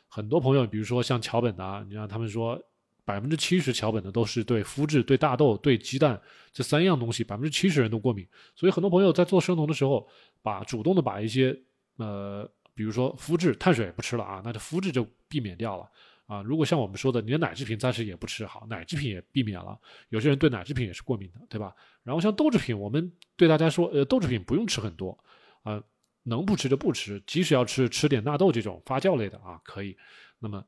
[0.09, 2.61] 很多朋友，比如说像桥本的，你让他们说
[3.05, 8.27] 百分之七十桥本的都是对麸质、对大豆、对鸡蛋这三样东西，百分之七十人都过敏。
[8.57, 10.05] 所以很多朋友在做生酮的时候，
[10.41, 11.57] 把主动的把一些
[11.95, 12.49] 呃，
[12.81, 15.87] 比如说麸质、碳水也不吃了啊，那这麸质就避免掉了。
[16.25, 19.79] 啊，如果像我们说的，你的奶制品暂时也不吃好，奶制品也避免了。
[20.09, 21.75] 有些人对奶制品也是过敏的，对吧？
[22.01, 25.15] 然后像豆制品，我们对大家说，呃，豆制品不用吃很多，
[25.61, 25.79] 啊，
[26.23, 29.95] 能不吃就不吃，即使要吃，吃点纳豆这种发酵类的啊，可以。
[30.39, 30.65] 那么，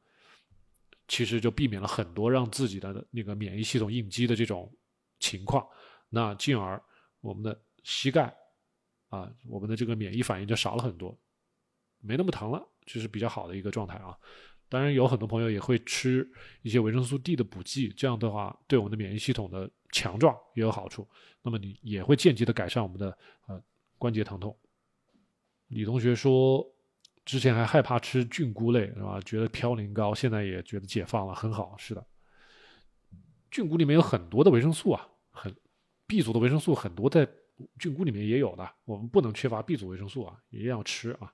[1.08, 4.72] 其实就避免了很多让自己的那个免疫系统应激的这种
[5.20, 5.68] 情况，
[6.10, 6.80] 那进而
[7.22, 8.32] 我们的膝盖
[9.10, 11.18] 啊，我们的这个免疫反应就少了很多，
[12.04, 14.16] 没那么疼了，这是比较好的一个状态啊。
[14.70, 16.28] 当然，有很多朋友也会吃
[16.64, 21.08] 一些维生素 D 的补剂，这样的话对我们的免疫系统的强壮也有好处。
[21.44, 23.16] 那么你也会间接的改善我们的
[23.48, 23.62] 呃
[23.98, 24.58] 关节疼痛。
[25.68, 26.68] 李同学说，
[27.24, 29.20] 之前还害怕吃菌菇类是吧？
[29.22, 31.76] 觉得嘌呤高，现在也觉得解放了，很好。
[31.78, 32.04] 是的，
[33.52, 35.56] 菌菇里面有很多的维生素啊，很
[36.08, 37.28] B 族的维生素很多在
[37.78, 41.32] 菌菇里面也有的，我们不能缺乏 B 族维生素啊，一定要吃啊。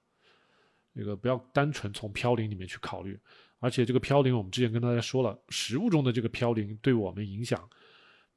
[0.96, 3.18] 这个不要单纯从嘌呤里面去考虑，
[3.60, 7.68] 而且这个嘌呤我们之前跟大家说了，食物中的这个嘌呤对我们影响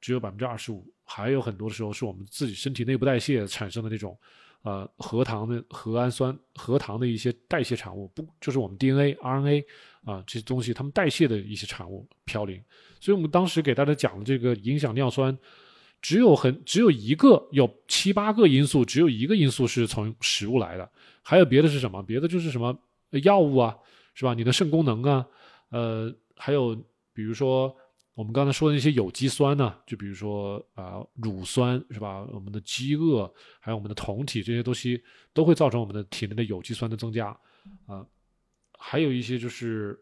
[0.00, 4.16] 只有百分之二十五，还有很多的时候是我们自己身体内部代谢产生的那种
[4.62, 9.64] 呃核糖的核氨酸、核糖的一些代谢产物，不就是我们 DNA、RNA
[10.04, 12.62] 啊这些东西它们代谢的一些产物嘌呤，
[13.00, 15.36] 所以我们当时给大家讲的这个影响尿酸。
[16.02, 20.90] 只有很只有一个，有七八个因素，只有一个因素是从食物来的，
[21.22, 22.02] 还有别的是什么？
[22.02, 22.76] 别的就是什么
[23.22, 23.74] 药物啊，
[24.12, 24.34] 是吧？
[24.34, 25.24] 你的肾功能啊，
[25.70, 26.74] 呃，还有
[27.14, 27.74] 比如说
[28.14, 32.26] 我们刚才说的那些有机酸呢，就比如说啊乳酸，是吧？
[32.32, 35.00] 我们的饥饿，还有我们的酮体这些东西，
[35.32, 37.28] 都会造成我们的体内的有机酸的增加
[37.86, 38.04] 啊，
[38.76, 39.98] 还有一些就是。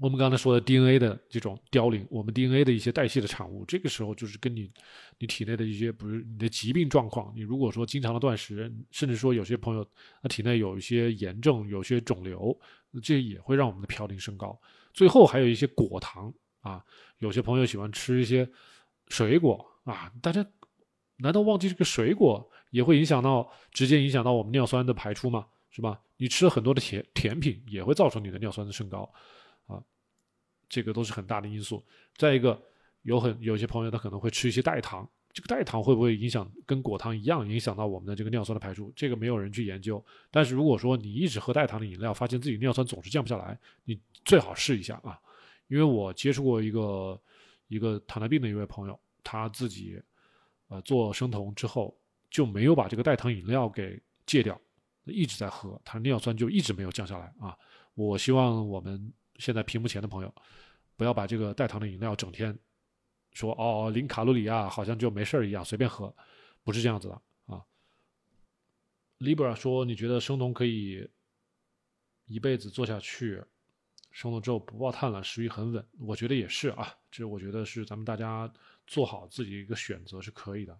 [0.00, 4.70] 我们刚才说的 DNA 的这种凋零，我们 DNA 的一些代谢的产物，这个时候就是跟你
[5.18, 7.30] 你体内的一些，不是你的疾病状况。
[7.36, 9.86] 你如果说经常的断食，甚至说有些朋友
[10.22, 12.58] 他体内有一些炎症、有些肿瘤，
[13.02, 14.58] 这也会让我们的嘌呤升高。
[14.94, 16.32] 最后还有一些果糖
[16.62, 16.82] 啊，
[17.18, 18.48] 有些朋友喜欢吃一些
[19.08, 20.44] 水果啊，大家
[21.18, 25.46] 难道忘记这个水果也会影响到直接影响到我们尿酸的排出吗？
[25.70, 26.00] 是吧？
[26.16, 29.08] 你吃了很多的甜甜品，也会造成你的尿酸的升高。
[29.70, 29.82] 啊
[30.68, 31.84] 这个都是很大的因素。
[32.16, 32.60] 再一个，
[33.02, 38.92] 有很有些朋友他可能会吃一些代糖，这个代糖会不会影响跟果糖一样影响到我们的这个尿酸的排出？
[38.94, 40.04] 这个没有人去研究。
[40.30, 45.18] 但是如果说你一直喝代糖的饮料，发现自己尿酸总是降不下来，你最好试一下啊。
[45.66, 47.20] 因为我接触过一个
[47.66, 50.00] 一个糖尿病的一位朋友，他自己
[50.68, 51.98] 呃做生酮之后
[52.30, 54.60] 就没有把这个代糖饮料给戒掉，
[55.04, 57.56] 一直在喝，他尿酸就一直没有降下来啊。
[57.94, 59.12] 我希望我们。
[59.40, 60.32] 现在屏幕前的朋友，
[60.96, 62.56] 不要把这个代糖的饮料整天
[63.32, 66.14] 说哦零卡路里啊，好像就没事儿一样随便喝，
[66.62, 67.64] 不是这样子的啊。
[69.18, 71.08] Libra 说你觉得生酮可以
[72.26, 73.42] 一辈子做下去，
[74.10, 78.52] 生酮之后不爆碳了，食欲很稳，我觉得也是啊，这我觉得是咱们大家
[78.86, 80.78] 做好自己一个选择是可以的。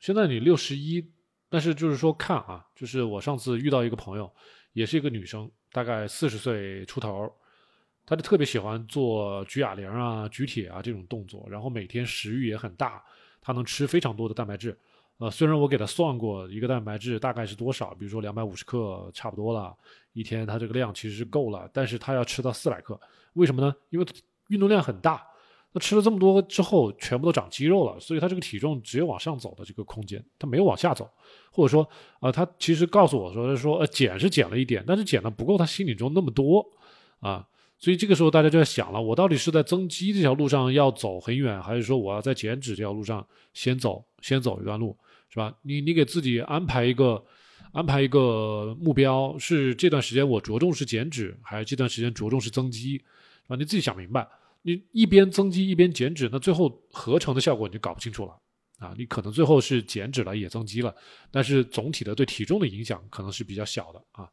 [0.00, 1.06] 现在你六十一，
[1.50, 4.34] 但是就是说看啊，就是我上次遇到一个朋友，
[4.72, 7.30] 也是一个女生，大概四十岁出头。
[8.08, 13.04] 他就特别喜欢做举哑铃啊、举铁啊这种动作，然后每天食欲也很大，
[13.38, 14.74] 他能吃非常多的蛋白质。
[15.18, 19.76] 呃，虽然我给他算过一个蛋白质大概是多少，比如说两百五十克差不多了，
[20.14, 22.98] 一天他这个量其实是够了，但是他要吃到四百克，
[23.34, 23.76] 为什么呢？
[23.90, 24.06] 因为
[24.46, 25.22] 运动量很大，
[25.72, 31.06] 那吃了这么多之后全部都长肌肉了，所以他这个体重只有往上走的这个空间，他没有往下走，
[31.52, 31.86] 或者说
[32.20, 36.66] 啊，他其实告诉我说，他说呃减是减了一点，但是减的不够他心里中那么多
[37.20, 37.46] 啊。
[37.78, 44.96] 所以这个时候大家就在想了，我到底是在增肌这条路上要走很远，还是说我要在减脂这条路上先走先走一段路，
[45.30, 45.54] 是吧？
[45.62, 47.24] 你你给自己安排一个
[47.72, 53.56] 安排一个目标，是这段时间我着重是减脂，还是这段时间着重是增肌，是吧？
[53.56, 54.26] 你自己想明白。
[54.62, 58.36] 你一边增肌一边减脂，那最后合成的效果你就搞不清楚了
[58.78, 58.92] 啊！
[58.98, 60.94] 你可能最后是减脂了也增肌了，
[61.30, 64.28] 但是总体的对体重的影响可能是比较小的啊。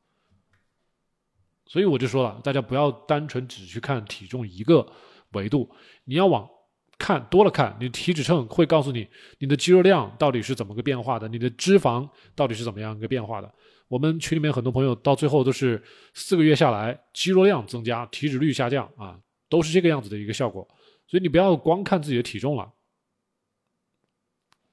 [1.65, 4.86] 所以我就说了，大家不要单纯只去看体重一个
[5.32, 5.69] 维度，
[6.04, 6.47] 你要往
[6.97, 9.08] 看多了看，你体脂秤会告诉你
[9.39, 13.54] 你的肌肉量到底是怎么个变化的，你的脂肪到底是怎么样一个变化的。
[13.88, 20.67] 我们群里面很多朋友到最后都是四个月下来，肌肉量增加，体脂率下降啊，都是这个样子的一个效果。
[21.08, 22.71] 所以你不要光看自己的体重了，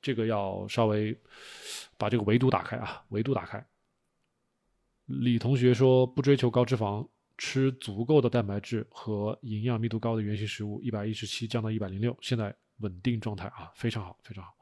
[0.01, 1.15] 这个要稍微
[1.99, 3.65] 把这个维度打开啊，维度打开。
[5.07, 14.53] 李同学说不追求高脂肪，吃足够的蛋白质和营养密度高的原型食物，一百一十七降到一百零六，现在稳定状态啊，非常好，非常好。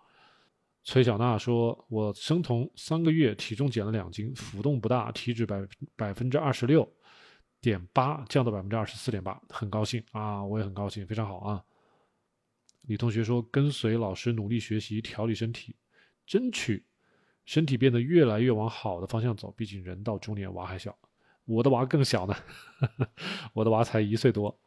[0.83, 5.63] 崔小娜说：“我生酮三个月，体重减了两斤，浮动不大，体脂百
[5.95, 6.91] 百分之二十六
[7.61, 10.43] 点八，降到百分之二十四点八，很高兴啊！
[10.43, 11.63] 我也很高兴，非常好啊。”
[12.89, 15.77] 李同学说：“跟随老师努力学习，调理身体，
[16.27, 16.83] 争取
[17.45, 19.51] 身体变得越来越往好的方向走。
[19.57, 20.97] 毕竟人到中年，娃还小，
[21.45, 22.35] 我的娃更小呢，
[23.55, 24.61] 我的娃才一岁多。”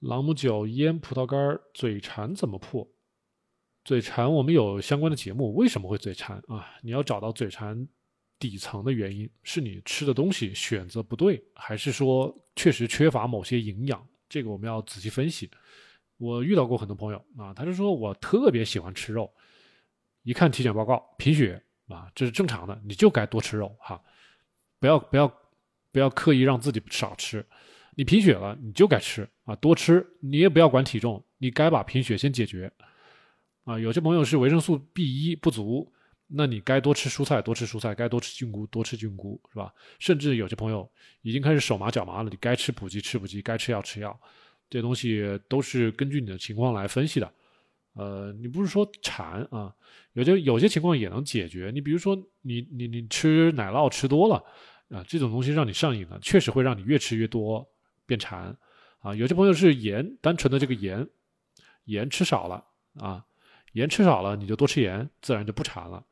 [0.00, 2.86] 朗姆酒腌葡萄干，嘴馋怎么破？
[3.82, 5.54] 嘴馋，我们有相关的节目。
[5.54, 6.68] 为什么会嘴馋啊？
[6.82, 7.88] 你要找到嘴馋
[8.38, 14.06] 底层的原因，是你吃的东西选择不对，还是说确实缺乏某些营养？
[14.28, 15.50] 这个我们要仔细分析。
[16.18, 19.32] 我遇到过很多朋友啊，他就说我特别喜欢吃肉，
[20.24, 24.00] 一看体检报告贫血啊，这是正常的，你就该多吃肉哈，
[24.80, 25.32] 不要不要
[25.92, 27.44] 不要刻意让自己少吃，
[27.94, 32.70] 你贫血了你就该吃啊，多吃，你也不要管体重，你该把贫血先解决。
[33.64, 35.92] 啊，有些朋友是维生素 B 一不足，
[36.28, 39.72] 那你该多吃蔬菜，多吃蔬菜；该多吃菌菇，多吃菌菇，是吧？
[39.98, 40.88] 甚至有些朋友
[41.22, 44.18] 已经开始手麻脚麻了，你该吃补剂吃补剂，该吃药吃药，
[44.70, 47.32] 这东西都是根据你的情况来分析的。
[47.96, 49.74] 呃，你不是说馋啊？
[50.12, 51.70] 有些有些情况也能解决。
[51.72, 54.36] 你比如说，你你你吃奶酪吃多了
[54.90, 57.66] 啊，这种东西让你上瘾了，确实会让你越吃越多，
[58.04, 58.54] 变馋
[59.00, 59.14] 啊。
[59.14, 61.08] 有些朋友是盐，单纯的这个盐，
[61.86, 62.64] 盐吃少了
[63.00, 63.24] 啊。
[63.72, 66.04] 盐吃少了，你就多吃盐，自然就不馋了。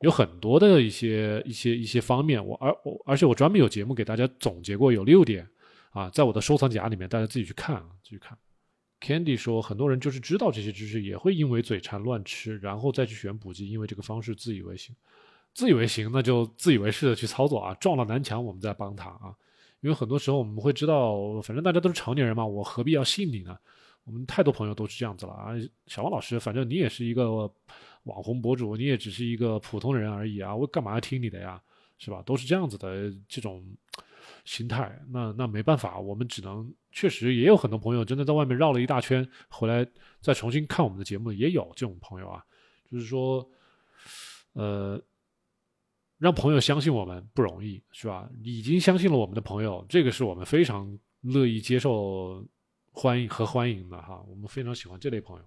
[0.00, 5.48] 有很多的一些一些一些方面，我而我而且我专门有节目给大家总结过，有六点
[5.90, 8.36] 啊，在我的收藏夹里面，大家自己去看啊，自己看。
[9.00, 14.94] Candy 说，很多人就是知道这些知识，也会因为嘴馋乱吃，然后再去选补剂，因为这个方式自以为行，
[15.54, 19.34] 自以为行，那就自以为是的去操作啊，撞了南墙，我们再帮他啊。
[19.80, 23.56] 因为很多时候我们会知道，反正大家都是成年人嘛，我何必要信你呢？
[24.04, 25.52] 我们太多朋友都是这样子了啊，
[25.86, 27.42] 小王老师，反正你也是一个
[28.04, 31.60] 网红博主，你也只是一个普通人而已啊，我干嘛要听你的呀？
[31.98, 32.22] 是吧？
[32.26, 33.64] 都是这样子的这种
[34.46, 39.86] 心态，那那没办法，我们只能确实也有很多朋友真的在外面绕了一大圈回来
[40.22, 42.42] 再重新看我们的节目，也有这种朋友啊，
[42.90, 43.46] 就是说，
[44.54, 44.98] 呃，
[46.16, 48.26] 让朋友相信我们不容易，是吧？
[48.42, 52.42] 已经相信了我们的朋友，这个是我们非常乐意接受。
[52.98, 55.44] 欢迎和欢迎的哈，我们非常喜欢这类朋友。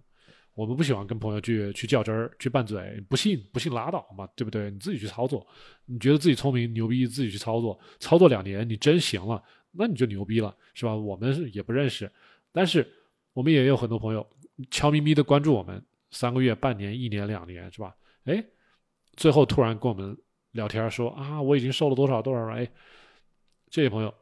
[0.59, 3.01] 我们不喜欢跟朋友去去较真儿、去拌嘴。
[3.07, 4.69] 不信不信拉倒嘛，对不对？
[4.69, 5.47] 你自己去操作，
[5.85, 7.79] 你觉得自己聪明牛逼，自己去操作。
[7.99, 9.41] 操作两年你真行了，
[9.71, 10.93] 那你就牛逼了，是吧？
[10.93, 12.11] 我们也不认识，
[12.51, 12.85] 但是
[13.31, 14.27] 我们也有很多朋友
[14.69, 17.95] 悄咪咪的关注我们，三个月、半年、一年、两年，是吧？
[18.25, 18.43] 哎，
[19.15, 20.17] 最后突然跟我们
[20.51, 22.55] 聊天说啊，我已经瘦了多少多少了。
[22.55, 22.69] 哎，
[23.69, 24.13] 这些朋友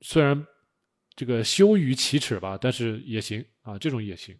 [0.00, 0.46] 虽然。
[1.16, 4.34] 这个羞于启齿吧，但是也行啊，这种也行。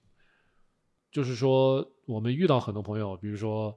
[1.11, 3.77] 就是说，我们遇到很多朋友，比如说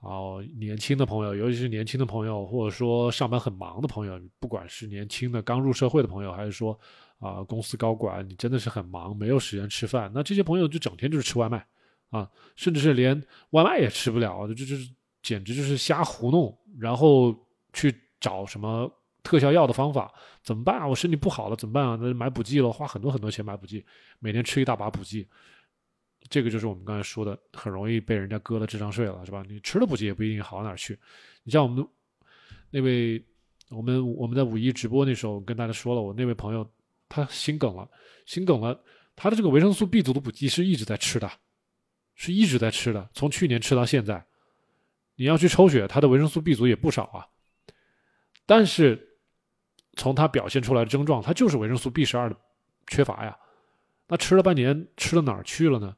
[0.00, 6.78] 啊，年轻的朋友，尤其是年轻的朋友，或者说上班很忙的朋友，不管是年轻的刚入社会的朋友，还是说
[7.18, 11.66] 啊公司高管，你真的是很忙，没有时间吃饭，那这些朋友就整天就是吃外卖
[12.10, 14.90] 啊，甚至是连外卖也吃不了，就就是
[15.22, 17.34] 简直就是瞎胡弄，然后
[17.72, 18.90] 去找什么。
[19.24, 20.86] 特效药的方法怎么办啊？
[20.86, 21.98] 我身体不好了怎么办啊？
[21.98, 23.82] 那买补剂了，花很多很多钱买补剂，
[24.18, 25.26] 每天吃一大把补剂，
[26.34, 29.44] 这个就是我们刚才说的，很容易被人家割了智商税了，是吧？
[29.48, 30.98] 你吃了补剂也不一定好到哪去。
[31.44, 31.86] 你像我们
[32.70, 33.24] 那位，
[33.68, 36.68] 我们我们在五一直播那时候跟大家说了，我那位朋友
[37.08, 37.88] 他心梗了，
[38.26, 38.76] 心梗了，
[39.14, 41.30] 他的这个维生素 B 族的补剂是一直在吃的，
[42.16, 44.26] 是一直在吃的，从去年吃到现在。
[45.14, 47.24] 你要去抽血，他的维生素 B 族也不少啊，
[48.44, 49.10] 但是。
[49.96, 52.36] 从他表现出来的症状，他就是维生素 B 十二的
[52.88, 53.38] 缺乏呀。
[54.08, 55.96] 那吃了半年，吃到哪儿去了呢？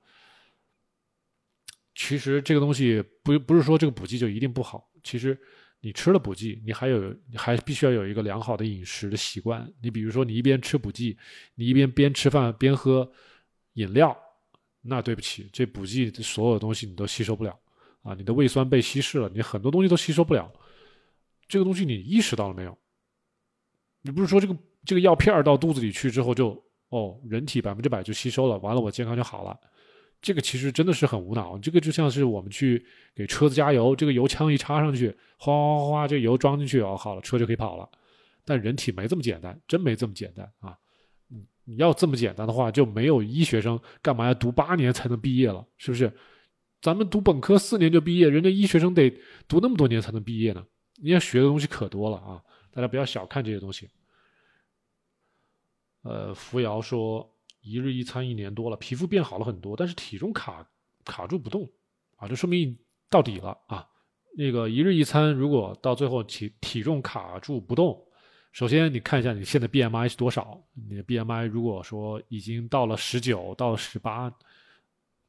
[1.96, 4.88] 其实这个东西不不是说这个补剂就一定不好。
[5.02, 5.36] 其实
[5.80, 9.66] 你吃了补剂，你还有你还必须要有一个良好的饮食的习惯。
[9.82, 11.16] 你比如说，你一边吃补剂，
[11.54, 13.10] 你一边边吃饭边喝
[13.74, 14.16] 饮料，
[14.82, 17.58] 那对不起，这补剂所有东西你都吸收不了
[18.02, 18.14] 啊！
[18.14, 20.52] 你的胃酸被稀释了，你很多东西都吸收不了。
[21.48, 22.76] 这个东西你意识到了没有？
[24.02, 24.54] 你不是说这个
[24.84, 29.58] 这个药片到肚子里去之后就哦，人体百分之百就吸收了，完了我健康就好了。
[30.26, 31.56] 这个其实真的是很无脑。
[31.56, 32.84] 这个就像是我们去
[33.14, 37.88] 给车子加油，这个油枪一插上去，哗哗哗，这油装进去哦，好了，车就可以跑了。
[38.44, 40.76] 但人体没这么简单，真没这么简单啊！
[41.28, 45.64] 你你要这么简单的话，就没有医学生干嘛要读八年才能毕业了？
[45.76, 46.12] 是不是？
[46.82, 49.08] 咱们读本科四年就毕业，人家医学生得
[49.46, 50.66] 读那么多年才能毕业呢。
[50.96, 52.42] 你要学的东西可多了啊！
[52.72, 53.88] 大家不要小看这些东西。
[56.02, 57.32] 呃，扶摇说
[57.66, 60.64] 一日一餐一年多了，皮肤变好了很多，但是体重卡
[61.04, 61.68] 卡住不动
[62.14, 62.78] 啊，这说明
[63.10, 63.86] 到底了啊。
[64.38, 68.00] 那个一日一餐，如果到最后体体重卡住不动，
[68.52, 70.62] 首先你看一下你现在 BMI 是多少？
[70.88, 74.32] 你的 BMI 如果说已经到了十九到十八，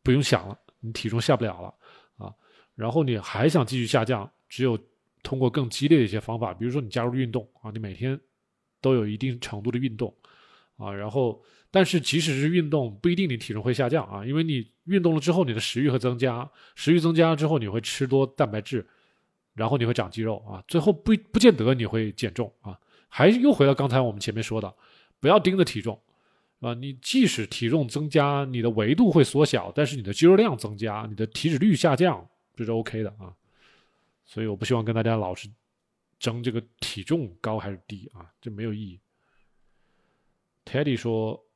[0.04, 1.74] 不用想了，你体重下不了了
[2.18, 2.34] 啊。
[2.76, 4.78] 然后你还想继续下降，只有
[5.24, 8.20] 通过更激烈的一些方法，比如说你加入运动啊，你每天
[8.80, 10.14] 都有一定程度的运动
[10.76, 10.92] 啊。
[10.94, 11.42] 然后，
[11.78, 18.84] 但是即使是运动，不一定你体重会下降啊，因为你运动了之后，你的食欲会增加，食欲增加之后，你会吃多蛋白质。
[19.54, 24.74] 然后你会长肌肉啊，最后不不见得你会减重啊，还是又回到刚才我们前面说的，
[25.20, 26.02] 不要盯着体重，
[26.62, 33.32] 啊，你即使体重增加，你的维度会缩小，但是你的肌肉量增加，你的体脂率下降，这是 OK 的啊。
[34.26, 35.48] 所以我不希望跟大家老是
[36.18, 39.00] 争这个体重高还是低啊，这没有意义。
[40.66, 41.47] Teddy 说，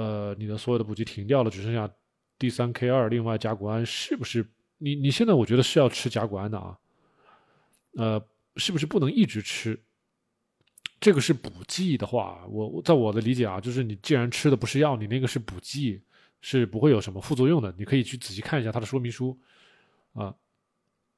[0.00, 1.90] 呃，你的所有的补给停掉了，只剩下
[2.38, 4.46] D 三 K 二，另外甲钴胺是不是？
[4.78, 6.78] 你你现在我觉得是要吃甲钴胺的啊，
[7.96, 9.78] 呃，是不是不能一直吃？
[10.98, 16.00] 这个是补剂的话，我在我的理解啊，就是你既然吃的不是药，你那个是补剂，
[16.40, 17.74] 是不会有什么副作用的。
[17.76, 19.38] 你可以去仔细看一下它的说明书
[20.14, 20.34] 啊，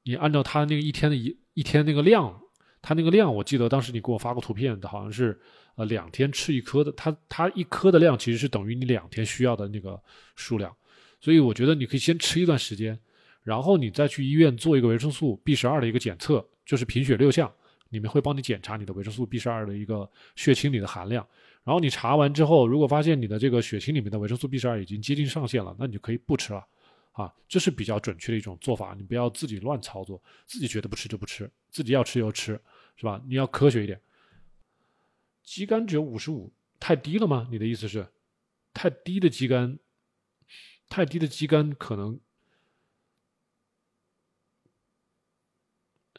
[0.03, 2.42] 你按照它那个一天的一一天那个量，
[2.83, 5.39] 它那个量，我记得当时你给我发过图片，好像是
[5.75, 9.99] 呃两天吃一颗的，它它一颗的量其实是等于你两天需要的那个
[10.35, 10.75] 数量，
[11.19, 12.99] 所以我觉得你可以先吃一段时间。
[13.41, 17.51] 然后你再去医院做一个维生素 B 十二的一个检测，就是贫血六项，
[17.89, 21.27] 里面会帮你检查你的维生素 B 十二的一个血清里的含量。
[21.65, 26.65] 然后你查完之后，如果发现你的这个血清里面的维生素 B 十二已经接近上限了，那你就可以不吃了，
[27.11, 28.95] 啊，这是比较准确的一种做法。
[28.97, 32.57] 你不要自己乱操作，自己觉得不吃就不吃，自己要吃就吃，
[32.95, 33.21] 是吧？
[33.27, 33.99] 你要科学一点。
[35.43, 37.47] 肌酐只有五十五，太低了吗？
[37.51, 38.07] 你的意思是，
[38.73, 39.77] 太低的肌酐，
[40.87, 42.19] 太低的肌酐可能。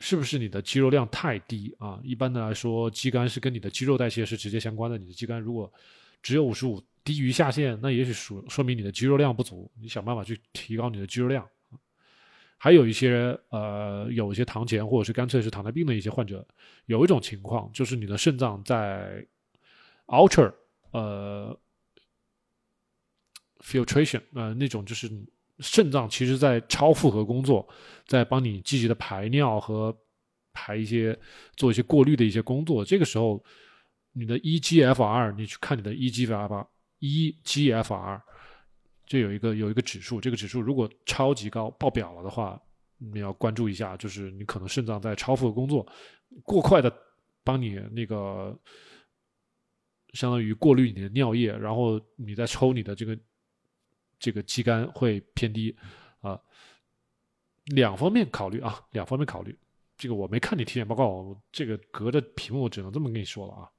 [0.00, 1.98] 是不是你的肌肉量太低啊？
[2.04, 4.98] 一般的来说，肌酐是跟你的肌肉代谢是直接相关的。
[4.98, 5.72] 你的肌酐如果
[6.22, 9.70] 只有五十五，低于下限，那也许说说明你的肌肉量不足。
[9.80, 11.48] 你想办法去提高你的肌肉量。
[12.64, 16.42] 还有一些呃，有一些糖前或者是干脆是糖尿病的一些患者，
[16.87, 19.22] 有一种情况就是你的肾脏在
[20.07, 20.50] ultra
[20.92, 21.55] 呃
[23.61, 25.12] filtration 呃那种就是。
[25.61, 27.68] 肾脏其实在超负荷工作，
[28.09, 29.96] 在帮你积极的排尿和
[30.53, 31.16] 排一些
[31.55, 32.85] 做一些过滤的一些工作。
[32.85, 33.40] 这个时候，
[34.12, 38.20] 你的 eGFR，你去看你的 eGFR，eGFR，
[39.06, 42.60] 就有一个有一个指数，这个指数如果超级高爆表了的话，
[42.98, 45.86] 你要关注一下，就是你可能肾脏在超负荷工作，
[46.42, 46.92] 过快的
[47.42, 48.58] 帮你那个
[50.12, 53.18] 相当于过滤你的尿液，然后你再抽你的这个。
[54.16, 55.76] 这个肌酐会偏低，
[56.20, 56.40] 啊，
[57.66, 59.54] 两方面考虑啊，两方面考虑。
[59.98, 63.70] 这个我没看你体检报告，这个隔着屏幕只能这么跟你说了啊。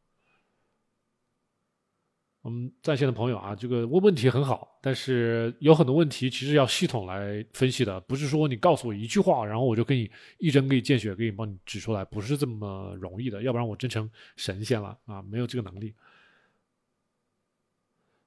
[2.46, 13.42] 我们在线的朋友啊，这个问问题很好，但是有很多问题其实要系统来分析的，不是说你告诉我一句话，然后我就给你一针给你见血，给你帮你指出来，不是这么容易的。
[13.42, 15.92] 要不然我真成神仙了啊，没有这个能力。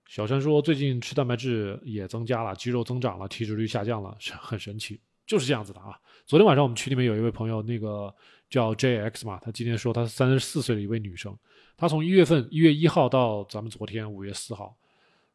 [0.08, 8.12] 小山说：“最近吃蛋白质也增加了，肌肉增长了，体脂率下降了，很神奇，就是这样子的啊。”昨天晚上我们群里面有一位朋友，那个
[8.50, 11.38] 叫 JX 嘛，他今天说他三十四岁的一位女生，
[11.78, 14.76] 他从一月份一月一号到咱们昨天五月四号，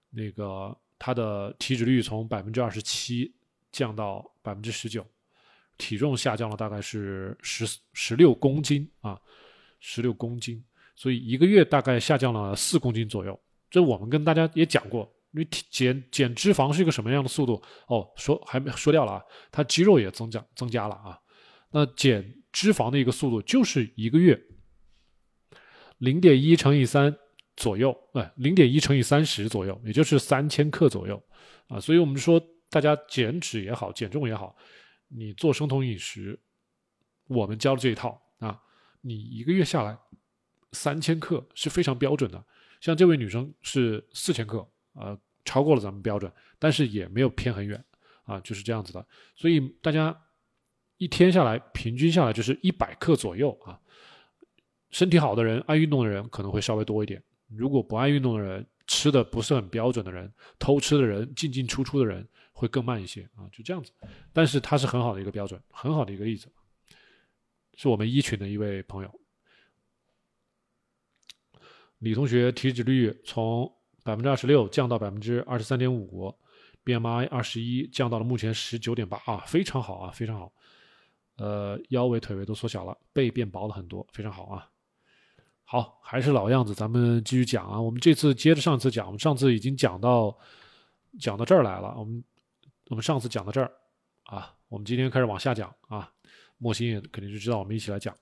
[0.09, 3.33] 那个他的体脂率从百分之二十七
[3.71, 5.05] 降到百分之十九，
[5.77, 9.17] 体重下降了大概是十十六公斤啊，
[9.79, 10.61] 十六公斤，
[10.97, 13.39] 所以一个月大概下降了四公斤左右。
[13.71, 17.63] 这我们跟大家也讲过，因为减减脂肪是一个什么样的速度？
[17.87, 21.17] 哦，说还没说掉了啊，它肌肉也增长增加了啊。
[21.71, 24.37] 那减脂肪的一个速度就是一个月
[25.99, 27.15] 零点一乘以三
[27.55, 31.21] 左右，哎，零点一乘以三十左右，也就是三千克左右
[31.67, 31.79] 啊。
[31.79, 34.55] 所以我们说，大家减脂也好，减重也好，
[35.07, 36.39] 你做生酮饮食，
[37.27, 38.59] 我们教的这一套啊，
[39.01, 39.97] 你一个月下来
[40.71, 42.43] 三千克是非常标准的。
[42.81, 46.29] 像这位女生是四千克，呃，超过了咱们标准，
[46.59, 47.81] 但是也没有偏很远，
[48.23, 49.07] 啊，就是这样子的。
[49.35, 50.19] 所以大家
[50.97, 53.79] 一天下来，平均下来就是一百克左右啊。
[54.93, 57.21] 身体好的人，爱运动的人可能会稍微多一点。
[57.47, 63.91] 如果不爱运动的人，吃的不是很标准的人，偷吃的人，进进出出的人，会更慢一些啊，就这样子。
[64.31, 66.47] 但是它是很好的一个标准，很好的一个例子，
[67.73, 69.19] 是我们一群的一位朋友，
[71.97, 73.69] 李同学体脂率从
[74.03, 76.31] 百分之二十六降到百分之二十三点五
[76.85, 80.53] ，BMI 二十一降到了目前十九点八啊，非常好啊，非常好。
[81.37, 84.69] 呃，腰围腿围都缩小了，背变薄了很多，非常好啊。
[85.73, 87.81] 好，还是老样子，咱们继续讲啊。
[87.81, 90.37] 我们这次接着上次讲，我们上次已经讲到
[91.19, 91.95] 讲到这儿来了。
[91.97, 92.23] 我们
[92.91, 93.71] 我们上次讲到这儿
[94.25, 96.07] 啊，我们今天开始往下讲啊。
[96.59, 98.15] 莫心也肯定就知道，我们一起来讲。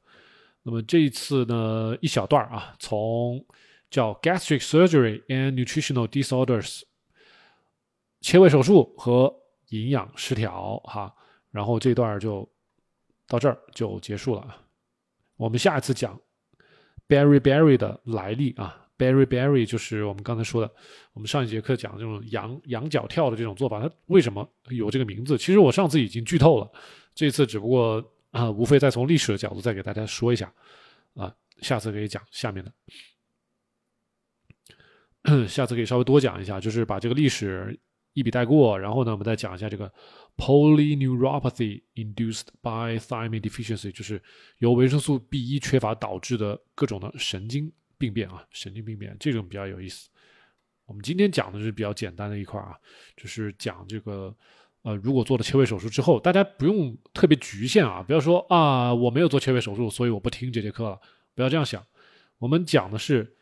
[0.63, 3.45] 那么这一次呢，一小段啊，从
[3.89, 6.83] 叫 gastric surgery and nutritional disorders
[8.21, 9.29] 切胃手术和
[9.71, 11.13] 营养失调哈，
[11.49, 12.49] 然后这段就
[13.27, 14.55] 到这儿就结束了。
[15.35, 16.17] 我们下一次讲。
[17.11, 20.71] Berry-berry 的来历啊，Berry-berry 就是我们刚才说的，
[21.11, 25.37] 我们上一节课讲的这种羊羊角跳的这种做法，它为什么有这个名字？
[25.37, 26.71] 其实我上次已经剧透了，
[27.13, 28.01] 这次只不过
[28.31, 30.53] 啊，无非再从历史的角度再给大家说一下
[31.15, 32.71] 啊，下次可以讲下面的，
[35.49, 37.77] 下次可以稍微多讲一下，就是把这个历史
[38.13, 39.91] 一笔带过，然后呢，我们再讲一下这个。
[40.41, 44.19] Polyneuropathy induced by thiamine deficiency，就是
[44.57, 50.09] 由维生素 B 一缺乏导致的各种的神经病变啊，神经病变这种比较有意思。
[50.87, 52.75] 我们今天讲的是比较简单的一块啊，
[53.15, 54.35] 就是讲这个
[54.81, 60.99] 呃，如果做了切胃手术之后，大家不用特别局限啊，不要说啊我没有做切胃手术，所以我不听这节课了，
[61.35, 61.85] 不要这样想。
[62.39, 63.37] 我们讲的是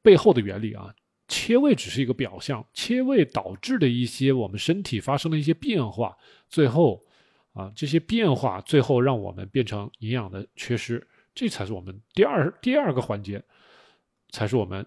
[0.00, 0.94] 背后的原理啊。
[1.28, 6.16] 切胃只是一个表象，切胃导致的一些我们身体发生的一些变化，
[6.48, 7.04] 最后
[7.52, 11.04] 啊这些变化最后让我们变成营养的缺失，
[11.34, 13.42] 这才是我们第二第二个环节，
[14.30, 14.86] 才是我们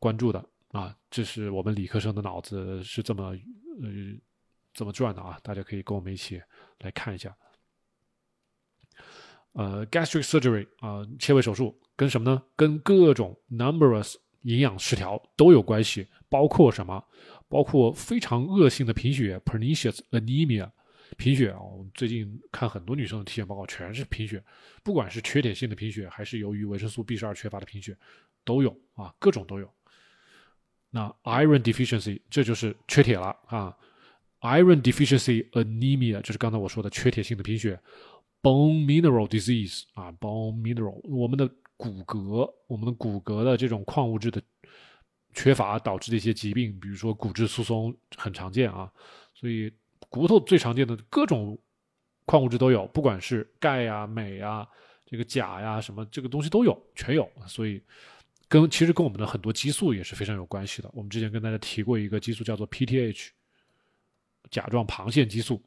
[0.00, 0.96] 关注的啊。
[1.08, 3.26] 这是我们理科生的脑子是这么
[3.80, 3.88] 呃
[4.72, 6.42] 这么转的啊，大家可以跟我们一起
[6.80, 7.32] 来看一下。
[9.52, 12.42] 呃，gastric surgery 啊，切胃手术跟什么呢？
[12.56, 14.16] 跟各种 numerous。
[14.44, 17.04] 营养失调都有关系，包括什么？
[17.48, 20.70] 包括非常恶性的贫血 （pernicious anemia）。
[21.16, 24.42] 贫血啊，我们最近看很多女生的体检报告全是贫血，
[24.82, 27.96] 不管是缺铁性的贫血，还是由于维生素 B 十二缺乏的贫血，
[28.44, 29.70] 都有啊，各种都有。
[30.90, 33.76] 那 iron deficiency 这就是缺铁了啊
[34.40, 37.78] ，iron deficiency anemia 就是刚才我说的缺铁性的贫血。
[38.42, 41.48] bone mineral disease 啊，bone mineral 我们的。
[41.76, 44.40] 骨骼，我们的骨骼的这种矿物质的
[45.32, 48.90] 缺乏导致的一些疾病，比如说骨质疏松很常见啊。
[49.34, 49.72] 所以
[50.08, 51.58] 骨头最常见的各种
[52.24, 54.66] 矿物质都有，不管是钙呀、镁呀、
[55.04, 57.28] 这个钾呀什么，这个东西都有，全有。
[57.46, 57.82] 所以
[58.48, 60.90] 跟其实跟我们的很多激素也是非常有关系的。
[60.94, 63.30] 我们之前跟大家提过一个激素叫做 PTH，
[64.50, 65.60] 甲状旁腺激素。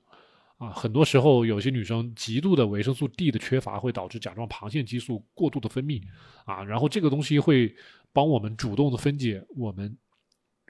[0.58, 6.02] 啊，很多时候有些女生极度的维生素 D 的缺乏会导致甲状旁腺激素过度的分泌，
[6.46, 7.76] 啊，然后这个东西会
[8.12, 9.96] 帮我们主动的分解我们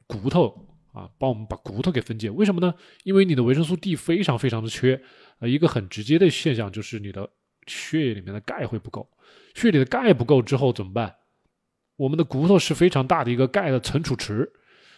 [0.05, 2.29] 骨头，啊，帮我们把骨头给分解。
[2.29, 2.73] 为什么呢？
[3.05, 5.01] 因为你的维生素 D 非常非常的缺，
[5.39, 7.29] 呃，一个很直接的现象就是你的
[7.65, 9.09] 血液里面的钙会不够，
[9.55, 11.15] 血里的钙不够之后怎么办？
[11.95, 14.51] 我们的骨头是非常大的一个钙的存储池，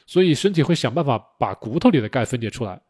[0.07, 2.81] 所以身体会想办法把骨头里的钙分解出来，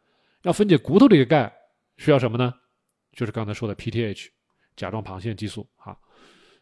[0.44, 1.54] 要分解骨头里的钙。
[2.00, 2.54] 需要什么呢？
[3.12, 4.30] 就是刚才说的 PTH，
[4.78, 6.00] 甲状旁腺激素哈。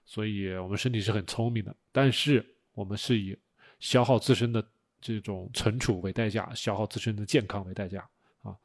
[0.03, 3.37] 所以我们身体是很聪明的，但是我们是以
[3.79, 4.65] 消耗自身的
[4.99, 8.01] 这种存储为代价，消耗自身的健康为代价
[8.41, 8.57] 啊。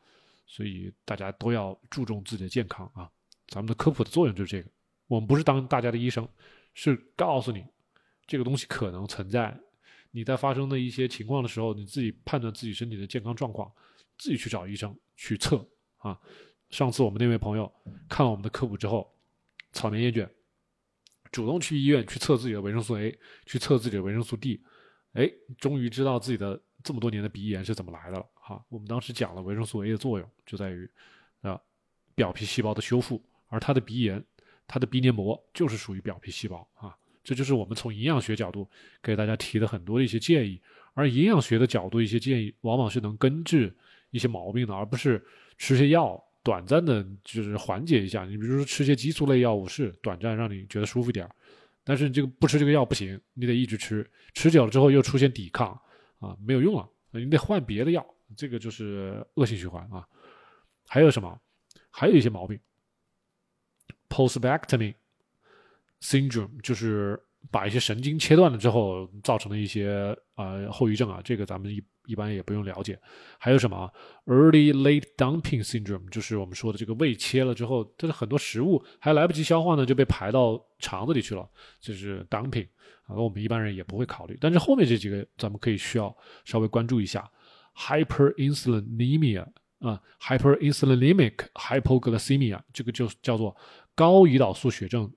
[0.46, 3.10] 所以大家都要注重自己的健康啊。
[3.48, 4.70] 咱们的科普的作用就是这个，
[5.08, 6.26] 我们不是当大家的医生，
[6.72, 7.62] 是告诉你
[8.26, 9.54] 这个东西可能存在。
[10.10, 13.70] 你在发生的一些情况的时候，你自己判断自己身体的健康状况，
[14.16, 15.68] 自己去找医生去测
[15.98, 16.18] 啊。
[16.72, 17.70] 上次我们那位朋友
[18.08, 19.14] 看了我们的科普之后，
[19.72, 20.26] 草莓厌倦，
[21.30, 24.58] 主动去医院去测自己的维生素 A，去测自己的维生素 D，
[25.12, 28.26] 哎，终于知道自己的这么多年的鼻炎是怎么来的了。
[28.32, 30.90] 哈，我们当时讲了维生素 A 的作用，就在于
[31.42, 31.60] 啊
[32.14, 34.24] 表皮细胞的修复，而他的鼻炎，
[34.66, 36.96] 他的鼻黏膜就是属于表皮细胞啊。
[37.22, 38.66] 这就是我们从营养学角度
[39.02, 40.58] 给大家提的很多的一些建议，
[40.94, 43.76] 而营养学的角度一些建议，往往是能根治
[44.10, 45.22] 一些毛病的，而不是
[45.58, 46.18] 吃些药。
[46.43, 48.24] 短暂的，就是缓解一下。
[48.24, 51.34] 你比如说吃些激素类药物，是短暂让你觉得舒服点儿，
[51.84, 55.70] 但是你这个不吃这个药不行，你得一直吃，吃久了之后又出现抵抗
[56.18, 58.05] 啊，没有用了，你得换别的药，
[58.36, 60.07] 这个就是恶性循环啊。
[60.86, 61.40] 还有什么？
[61.90, 62.59] 还有一些毛病
[64.09, 64.95] ，postbactomy
[66.01, 72.98] syndrome，就是把一些神经切断了之后造成的一些呃后遗症啊，这个咱们一一般也不用了解。
[73.38, 73.92] 还有什么啊
[74.26, 81.48] early late dumping syndrome，就是我们说的这个胃切了之后，它是很多食物还来不及消化呢，就被排到肠子里去了，
[81.80, 82.68] 就是 dumping
[83.05, 84.36] 啊，我们一般人也不会考虑。
[84.40, 87.30] 但是后面这几个咱们可以需要稍微关注一下
[87.76, 89.46] ，hyperinsulinemia
[89.80, 93.57] 啊，hyperinsulinemic hypoglycemia，这个就叫做
[93.94, 95.12] 高胰岛素血症。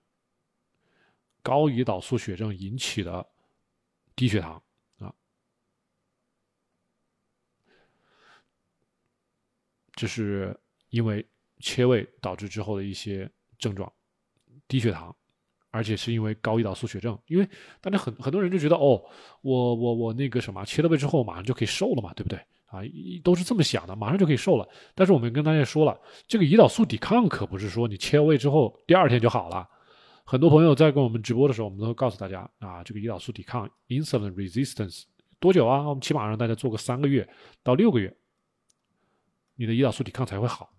[1.44, 3.24] 高胰岛素血症引起的
[4.16, 4.60] 低血糖
[9.96, 10.58] 就，是
[10.90, 11.26] 因为
[11.60, 13.92] 切胃导致之后的一些症状，
[14.68, 15.16] 低血糖，
[15.72, 17.18] 而且是因为高胰岛素血症。
[17.28, 17.50] 因为
[17.82, 19.02] 大家很很多人就觉得哦，
[19.42, 22.38] 我我我那个什么切了胃之后马上就可以瘦了嘛，对不对
[22.68, 22.82] 啊？
[23.24, 24.68] 都是这么想的，马上就可以瘦了。
[24.94, 29.68] 但是我们跟大家说了，这个胰岛素抵抗可不是说你切胃之后第二天就好了。
[30.26, 35.04] 很多朋友在跟我们直播的时候，我们都会告诉大家啊，这个胰岛素抵抗 （insulin resistance）
[35.40, 35.88] 多久啊？
[35.88, 37.28] 我们起码让大家做个三个月
[37.62, 38.12] 到六个月，
[39.56, 40.72] 你的胰岛素抵抗才会好。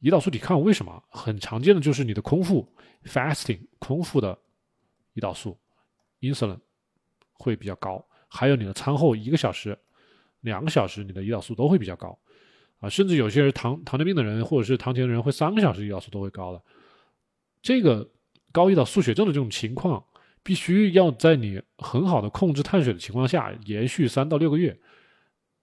[0.00, 2.68] 胰岛素抵抗为什么很常见的就是你的空腹
[3.04, 4.38] （fasting） 空腹的
[5.14, 5.58] 胰岛素
[6.20, 6.58] （insulin）
[7.32, 9.78] 会比较高，还有你的餐后一个小时、
[10.40, 12.18] 两个小时，你的胰岛素都会比较高
[12.80, 12.88] 啊。
[12.88, 16.62] 甚至有些人糖糖尿病的人或者是糖前的人会三个小时胰岛素都会高的，
[17.62, 18.10] 这个。
[18.52, 20.04] 高胰岛素血症的这种情况，
[20.44, 24.78] 必须要在你很好的控制碳水的情况下，延续三到六个月，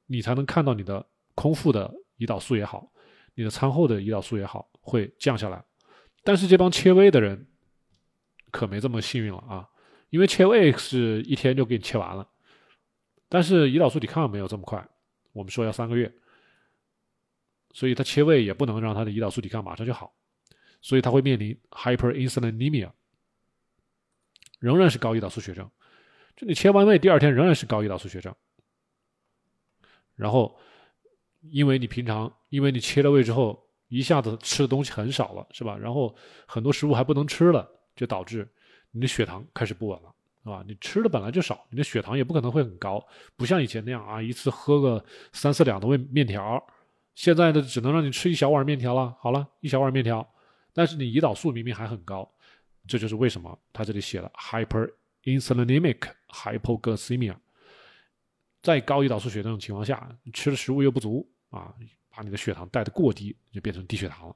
[0.07, 1.89] 你才能看到你的空腹的
[2.21, 2.91] 胰岛素也好，
[3.33, 5.65] 你的餐后的胰岛素也好会降下来。
[6.23, 7.47] 但是这帮切胃的人
[8.51, 9.67] 可没这么幸运了啊，
[10.11, 12.29] 因为切胃是一天就给你切完了，
[13.27, 14.87] 但是胰岛素抵抗没有这么快，
[15.33, 16.13] 我们说要三个月，
[17.71, 20.13] 所以他切胃也不能让他的胰岛素抵抗马上就好。
[20.83, 22.91] 所以他会面临 hyperinsulinemia，
[24.59, 25.69] 仍然是高胰岛素血症。
[26.35, 28.35] 就你切完胃第二天仍然是高胰岛素血症，
[30.15, 30.59] 然后
[31.49, 35.77] 因为你平常因为你切了胃之后一下子吃的东西很少了，是吧？
[35.77, 36.15] 然后
[36.45, 38.47] 很多食物还不能吃了，就导致
[38.91, 40.13] 你的血糖开始不稳了，
[40.43, 40.63] 是吧？
[40.67, 46.63] 你吃的本来就少，你的血糖也不可能会很高，不像以前那样啊，一次喝个三四两的面面条，
[47.15, 49.15] 现在的只能让你吃一小碗面条了。
[49.19, 50.25] 好了，一小碗面条。
[50.73, 52.29] 但是你胰岛素明明还很高，
[52.87, 57.35] 这就是为什么他这里写了 hyperinsulinemic hypoglycemia，
[58.61, 61.71] 在高胰岛素血症的情况下，吃的食物又不足啊，
[62.09, 64.35] 把你的血糖带的过低，就变成低血糖了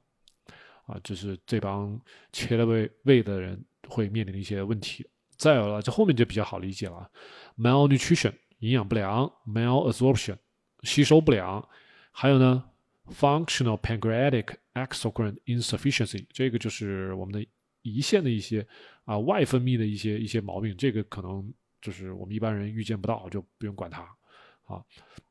[0.86, 2.00] 啊，这是这帮
[2.32, 5.04] 切了胃胃的人会面临的一些问题。
[5.36, 7.10] 再有了，这后面就比较好理解了
[7.58, 10.36] ，malnutrition 营养不良，malabsorption
[10.84, 11.68] 吸收不良，
[12.12, 12.70] 还有呢。
[13.08, 17.46] Functional pancreatic exocrine insufficiency，这个就是我们的
[17.84, 18.66] 胰腺的一些
[19.04, 21.48] 啊外分泌的一些一些毛病，这个可能
[21.80, 24.04] 就是我们一般人预见不到，就不用管它
[24.66, 24.82] 啊。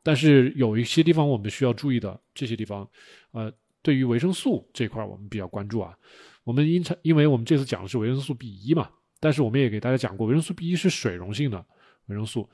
[0.02, 2.90] 但是有一些地方我们需要注意的，这些地方，
[3.32, 5.96] 呃，对于维生素这块我们比较关注啊。
[6.44, 11.66] 我们因因为我们这次讲的是维生素 B 一嘛，但是我们也给大家讲过，维生素 B 一是水溶性的
[12.08, 12.50] 维生素，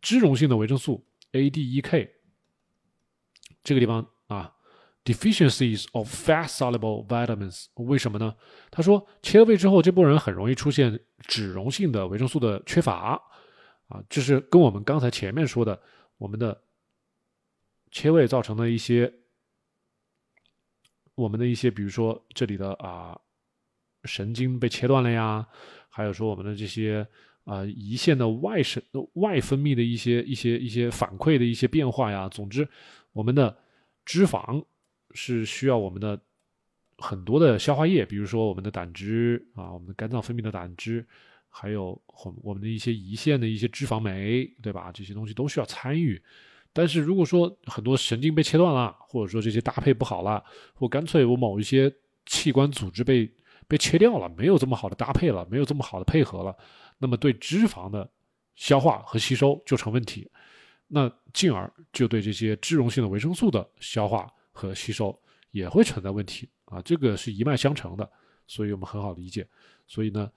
[0.00, 2.10] 脂溶性的维生素 A、D、E、K，
[3.62, 4.52] 这个地方啊。
[5.04, 8.34] Deficiencies of fat-soluble vitamins，为什么呢？
[8.72, 13.12] 他说，切了胃之后，这波人很容易出现脂溶性的维生素的缺乏
[13.86, 15.80] 啊，就是跟我们刚才前面说的，
[16.18, 16.62] 我们的
[17.90, 19.12] 切胃造成的一些，
[21.14, 23.20] 我们的一些，比如说这里的啊
[24.04, 25.46] 神经被切断了呀，
[25.88, 27.06] 还有说我们的这些
[27.44, 28.82] 啊胰腺的外神
[29.14, 32.68] 外分泌的一些一些一些反馈的一些变化呀，总之，
[33.12, 33.56] 我们的
[34.04, 34.64] 脂肪。
[35.18, 36.20] 是需要我们的
[36.98, 41.06] 很多的消化液，比如说我们的胆汁啊，我们的肝脏分泌的胆汁，
[41.58, 41.98] 还有
[42.42, 44.92] 我们的一些胰腺的一些脂肪酶，对吧？
[44.92, 46.20] 这些东西都需要参与。
[46.72, 50.44] 但是如果说很多神经被切断了，或者说这些搭配不好了，
[50.74, 51.90] 或干脆我某一些
[52.26, 53.32] 器官组织被
[53.66, 56.54] 被切掉了，没有这么好的搭配了，没有这么好的配合了，
[56.98, 58.08] 那么对脂肪的
[58.54, 60.30] 消化和吸收就成问题，
[60.88, 64.30] 那进而就对这些脂溶性的维生素的消化。
[64.58, 65.14] 和吸收
[65.50, 68.10] 也会存在问题啊，这个是一脉相承的，
[68.46, 69.46] 所以我们很好理解。
[69.86, 70.32] 所以呢，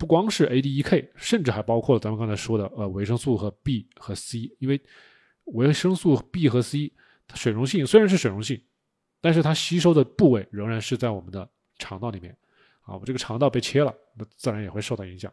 [0.00, 4.80] 不光是 A、D、E、K，甚至还包括了咱们刚才说的呃维生素和 B 和 C，因为
[5.44, 6.90] 维生素 B 和 C
[7.28, 8.58] 它水溶性虽然是水溶性，
[9.20, 11.46] 但是它吸收的部位仍然是在我们的
[11.78, 12.34] 肠道里面
[12.80, 15.30] 啊，我这个肠道被切了，那自然也会受到影响。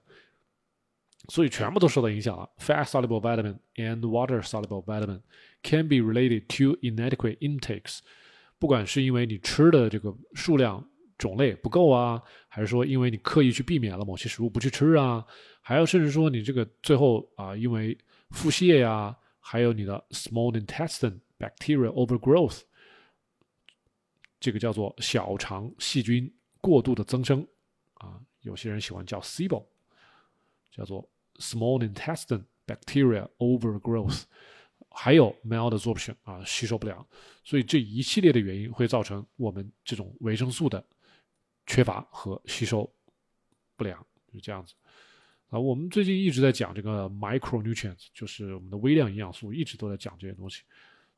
[1.29, 2.49] 所以全部都受到影响了。
[2.57, 5.21] Fat-soluble vitamin and water-soluble vitamin
[5.63, 7.99] can be related to inadequate intakes。
[8.59, 10.85] 不管是因为你吃的这个数量
[11.17, 15.25] 种类不够啊，还是说因为你刻意去避免了某些食物不去吃啊，
[15.61, 17.97] 还有甚至说你这个最后啊，因为
[18.31, 22.61] 腹泻呀，还有你的 small intestine bacteria overgrowth，
[24.39, 27.45] 这个叫做小肠细菌过度的增生
[27.95, 29.65] 啊，有些人喜欢叫 SIBO，
[30.71, 34.23] 叫做 small intestine bacteria overgrowth。
[34.89, 37.05] 还有 malabsorption 啊，吸收不良，
[37.43, 40.83] 所以这一系列的原因会造成我们这种维生素的
[41.67, 42.91] 缺乏和吸收
[43.75, 44.03] 不良，
[44.33, 44.73] 就这样子
[45.49, 45.59] 啊。
[45.59, 50.63] 我们最近一直在讲这个 micronutrients，就是我们的微量营养素，一直都在讲这些东西。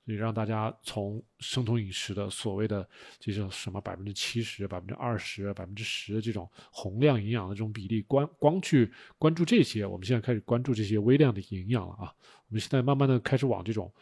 [0.05, 2.87] 所以让大家从生酮饮食的所谓的
[3.19, 12.11] 这种什么百分之七十、百分之二十、百分之十这种宏量营养的这种比例，关光去关注这些，我们现在开始关注这些微量的营养了啊。
[12.47, 13.93] 我们现在慢慢的开始往这种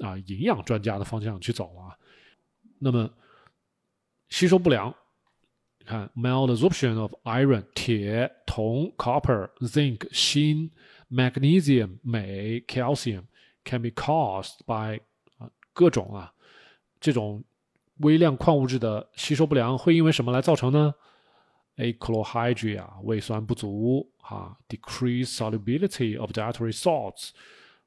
[0.00, 1.98] 啊营养专家的方向去走了啊。
[2.80, 3.08] 那么
[4.30, 4.92] 吸收不良，
[5.84, 10.70] 你看 malabsorption of iron 铁、铜、copper、zinc、锌、
[11.10, 13.24] magnesium 镁、calcium
[13.64, 15.00] can be caused by
[15.38, 16.32] 啊各种啊，
[17.00, 17.42] 这种
[17.98, 20.94] 微量矿物质的吸收不良会因为什么来造成呢
[21.76, 27.30] ？A chlorhydria，胃酸不足哈，decrease solubility of dietary salts，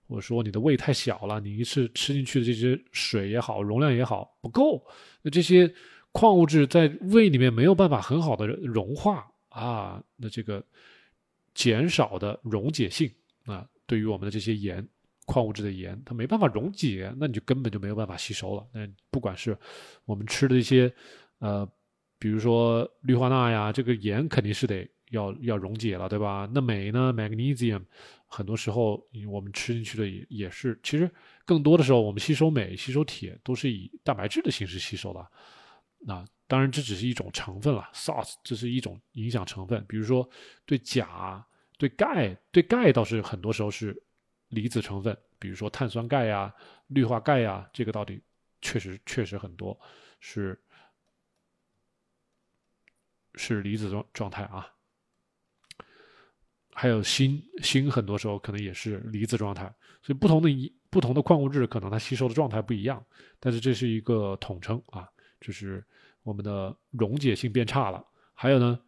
[0.07, 4.85] 或者说你的胃太小了，你一次吃进去的这些水也好，容量也好不够，
[5.21, 5.73] 那这些
[6.15, 10.63] 矿物质在胃里面没有办法很好的融化啊，那这个
[11.53, 13.11] 减少的溶解性
[13.43, 14.87] 啊，对于我们的这些盐。
[15.27, 18.63] 矿物质的盐，它没办法溶解，那你就根本就没有办法吸收了。
[18.71, 19.57] 那不管是
[20.05, 20.93] 我们吃的一些，
[21.39, 21.67] 呃，
[22.19, 26.47] 比如说氯化钠呀，这个盐肯定是得要要溶解了，对吧？
[26.53, 27.81] 那镁呢，magnesium，
[28.27, 31.09] 很多时候我们吃进去的也也是，其实
[31.43, 35.27] 更多的时候我们吸收镁、吸收铁都是以蛋白质的形式吸收的。
[36.07, 39.83] 那当然这只是一种成分了，salt 这是一种影响成分。
[39.87, 40.29] 比如说
[40.65, 41.45] 对钾、
[41.77, 44.01] 对钙、对钙倒是很多时候是。
[44.49, 46.53] 离子成分，比如说碳酸钙呀、
[46.87, 48.21] 氯化钙呀，这个到底
[48.61, 49.77] 确实确实很多
[50.19, 50.57] 是
[53.33, 54.71] 是离子状状态啊。
[56.71, 59.65] 还有锌，锌很多时候可能也是离子状态，
[60.03, 63.03] 所以不同的一不同的矿物质可能它吸收的状态不一样，
[63.39, 65.09] 但是这是一个统称啊，
[65.41, 65.83] 就是
[66.25, 68.03] 我们的溶解性变差了。
[68.33, 68.81] 还有呢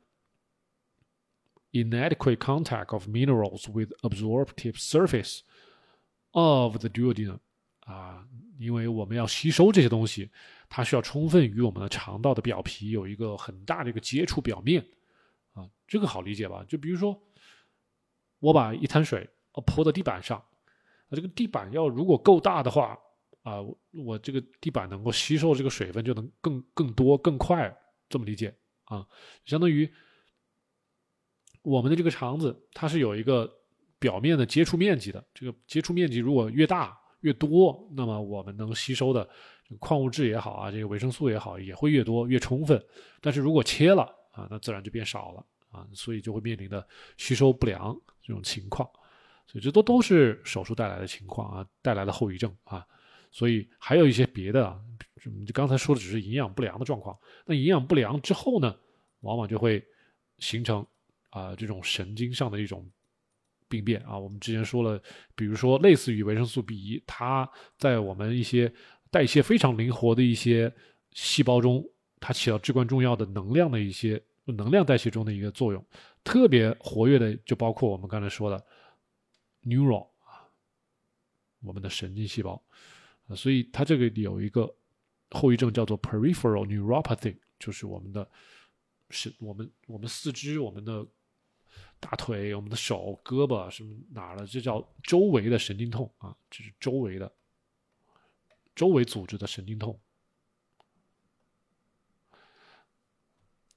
[1.72, 5.42] ？inadequate contact of minerals with absorptive surface
[6.32, 7.40] of the duodenum
[7.82, 8.28] 啊，
[8.58, 10.30] 因为我们要吸收这些东西，
[10.68, 14.86] 它需要充分与我们的肠道的表皮有一个很大的一个接触表面
[15.54, 16.66] 啊，这个好理解吧？
[16.68, 17.22] 就比如说，
[18.40, 19.30] 我把一滩水
[19.66, 22.98] 泼到地板上，啊，这个地板要如果够大的话
[23.48, 23.60] 啊，
[23.92, 27.74] 我这个地板能够吸收这个水分就能更更多更快，
[28.10, 28.54] 这么理解
[28.86, 29.08] 啊？
[29.46, 29.90] 相当于。
[31.64, 33.52] 我们的这个肠子，它是有一个
[34.00, 35.22] 表面的接触面积的。
[35.34, 39.28] 这个接触面积如果越大越多，那么我们能吸收的
[39.78, 42.82] 矿物质也好啊，这个维生素也好，也会越多越充分。
[43.20, 46.88] 但是如果切了啊，那自然就变少了啊，所以就会面临的
[47.18, 47.94] 吸收不良
[48.24, 48.90] 这种情况。
[49.46, 52.88] 所以这都都是手术带来的情况啊，带来的后遗症啊。
[53.38, 54.80] 所以还有一些别的啊，
[55.46, 57.16] 就刚才说的只是营养不良的状况。
[57.46, 58.76] 那营养不良之后呢，
[59.20, 59.86] 往往就会
[60.40, 60.84] 形成。
[61.30, 62.90] 啊，这种神经上的一种
[63.68, 65.00] 病变啊，我们之前说了，
[65.36, 68.74] 比如说类似于维生素 B 一，它在我们一些
[69.12, 70.74] 代谢非常灵活的一些
[71.12, 71.88] 细胞中，
[72.20, 75.86] 它起到至关重要的能量的一些能量代谢中的一个作用。
[76.24, 78.66] 特别活跃的就包括我们刚才说的
[79.64, 80.48] neural 啊，
[81.62, 82.60] 我们的神经细胞
[83.28, 84.74] 啊，所以它这个有一个
[85.32, 88.30] 后遗症叫做 peripheral neuropathy，就是我们的
[89.10, 91.06] 是我们我们四肢我们的。
[92.00, 97.32] 大腿、我们的手、胳膊什么哪儿的，这叫周围的神经痛啊，就是周围的、
[98.76, 100.00] 周围组织的神经痛。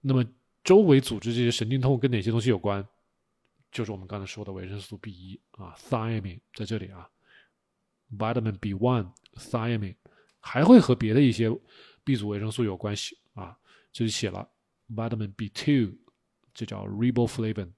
[0.02, 0.22] 那么，
[0.62, 2.86] 周围组织这些神经痛跟哪些东西有关？
[3.72, 7.08] 就是我们刚才说的维生素 B 一啊，thiamine 在这里啊
[8.18, 9.96] ，vitamin B one thiamine
[10.38, 11.50] 还会和别的一些
[12.04, 13.56] B 组维生素有关系啊。
[13.92, 14.48] 这里写了
[14.94, 15.96] vitamin B two，
[16.54, 17.72] 这叫 riboflavin。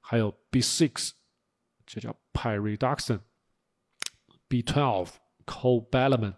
[0.00, 1.12] 还有 B six，
[1.86, 5.10] 这叫 pyridoxine；B twelve
[5.44, 6.34] cobalamin。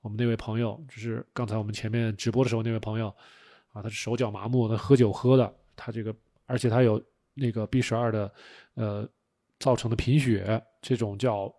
[0.00, 3.08] 我们那位朋友就是刚才我们前面直播的时候那位朋友
[3.72, 6.14] 啊，他是手脚麻木，他喝酒喝的，他这个
[6.46, 7.02] 而且他有
[7.32, 8.34] 那个 B 十二的
[8.74, 9.08] 呃
[9.58, 11.54] 造成的贫血，这种叫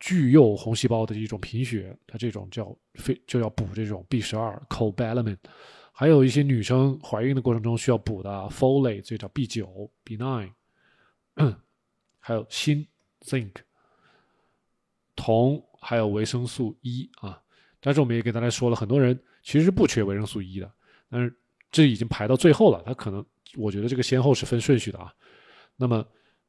[0.00, 5.36] 巨幼红细胞的一种贫血，它这种叫非就要补这种 B 十二 cobalamin。
[5.92, 10.52] 还有一些女生怀孕的过程中需要补的 folate，这叫 B 九 B nine，
[12.20, 12.86] 还有锌
[13.22, 13.50] zinc，
[15.16, 17.42] 铜，还有维生素 E 啊。
[17.80, 20.72] 但是我们也给大家说了，很多人其实是不缺维生素 E 的，
[21.10, 21.36] 但是
[21.72, 22.82] 这已经排到最后了。
[22.86, 23.24] 它可能，
[23.56, 25.12] 我觉得这个先后是分顺序的啊。
[25.74, 26.06] 那么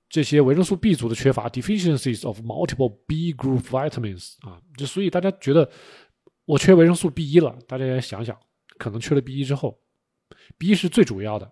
[0.09, 5.69] 这些维生素 B 族的缺乏 （deficiencies of multiple B group vitamins） 啊，就所以大家觉得
[6.45, 8.35] 我缺维生素 B 一了，大家也想想，
[8.79, 9.79] 可能缺了 B 一之后
[10.57, 11.51] ，B 是最主要的，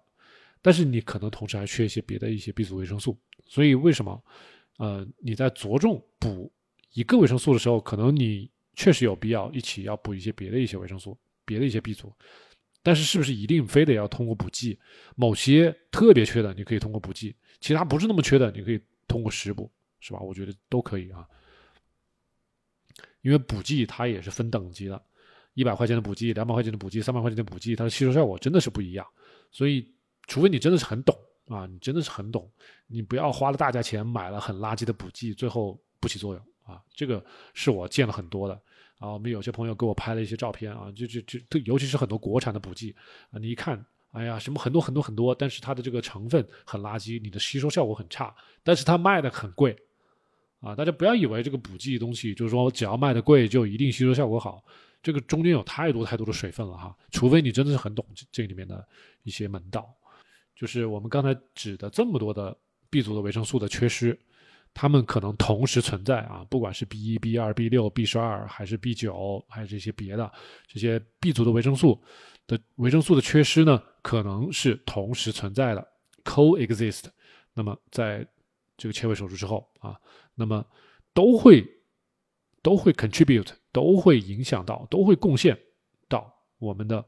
[0.62, 3.16] 但是你可能同时还缺一些别的一些 B 族维生素。
[3.46, 4.24] 所以为什么，
[4.80, 6.52] 呃，你在着重补
[6.94, 12.12] 一个维生素的时候，可能你确实有必要一起要补一些别的一些维生素，别的一些 B 族。
[12.88, 14.80] 但是是不是一定非得要通过补剂？
[15.18, 18.80] 某些特别缺的，你可以通过补剂；其他不是那么缺的，你可以
[19.10, 19.70] 通过食补，
[20.00, 20.22] 是吧？
[20.22, 21.28] 我觉得都可以啊。
[23.24, 25.04] 因为补剂它也是分等级的，
[25.54, 29.06] 一百块钱的补剂、两百块钱的补剂、三百块钱的补剂，它的吸收效果真的是不一样。
[29.52, 29.86] 所以，
[30.28, 31.14] 除非你真的是很懂
[31.48, 32.50] 啊，你真的是很懂，
[32.88, 36.82] 你不要花了大价钱买了很垃圾的补剂，最后不起作用啊。
[36.96, 37.22] 这个
[37.54, 38.58] 是我见了很多的。
[39.00, 42.96] 啊，我们有些朋友给我拍了一些照片啊，就就就，尤其是很多国产的补剂
[43.30, 49.78] 啊，你一看，哎呀，什么很多很多很多，但是它的这个成分很垃圾，你的吸收效果很差，但是它卖的很贵，
[50.62, 54.64] 啊，大家不要以为这个补剂东西就是说只要卖的贵就一定吸收效果好，
[55.04, 58.84] 这个中间有太多太多的水分了哈，除非你真的是很懂这里面的
[59.22, 59.88] 一些门道，
[60.56, 62.58] 就是我们刚才指的这么多的
[62.90, 64.18] B 族的维生素的缺失。
[64.80, 70.32] 它们可能同时存在啊，不管是 B 一、B 二、B 六、B 十二，还是 B 九，还是这些别的
[70.68, 72.00] 这些 B 族的维生素
[72.46, 75.88] 的维生素的缺失呢，可能是同时存在的
[76.24, 77.06] ，coexist。
[77.56, 78.24] 那么在
[78.78, 80.00] 这个切胃手术之后啊，
[80.36, 80.64] 那么
[81.12, 81.68] 都会
[82.62, 85.58] 都会 contribute，都会影响到，都会贡献
[86.08, 87.04] 到我们的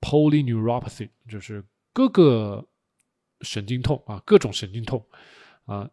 [0.00, 2.66] polyneuropathy，就是各个
[3.42, 5.00] 神经痛啊，各种神经痛
[5.64, 5.88] 啊。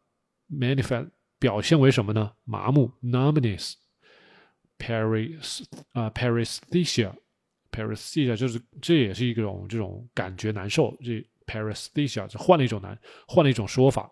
[0.51, 2.33] Manifest 表现为什么呢？
[2.43, 10.97] 麻木 numbness，paris 啊 paresthesia，paresthesia 就是这也是一种这种感觉难受。
[11.03, 14.09] 这 paresthesia 就换了一种难，换了一种说法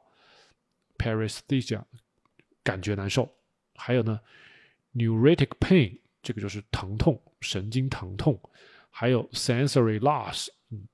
[0.97, 1.81] ，paresthesia
[2.63, 3.33] 感觉难受。
[3.75, 4.19] 还有呢
[4.93, 8.37] ，neuritic pain 这个就是疼痛，神经疼痛。
[8.89, 10.85] 还有 sensory loss，嗯，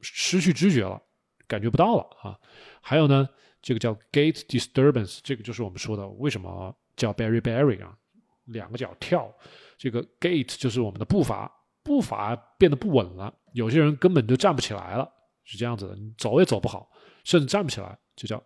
[0.00, 1.00] 失去知觉了，
[1.46, 2.40] 感觉不到了啊。
[2.80, 3.28] 还有呢。
[3.66, 7.98] 这个叫 gait disturbance，这个就是我们说的为什么叫 berry berry 啊，
[8.44, 9.28] 两个脚跳，
[9.76, 11.50] 这个 gait 就是我们的步伐，
[11.82, 15.10] 步伐变得不稳了，有些人根本就站不起来了，
[15.42, 16.88] 是这样子的，你走也走不好，
[17.24, 18.40] 甚至站不起来，就叫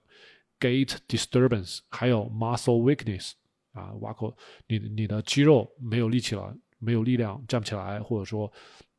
[0.58, 1.80] gait disturbance。
[1.90, 3.32] 还有 muscle weakness
[3.72, 4.34] 啊，挖口，
[4.68, 8.50] 你你的肌肉没有力气了，没有力量站不起来，或者说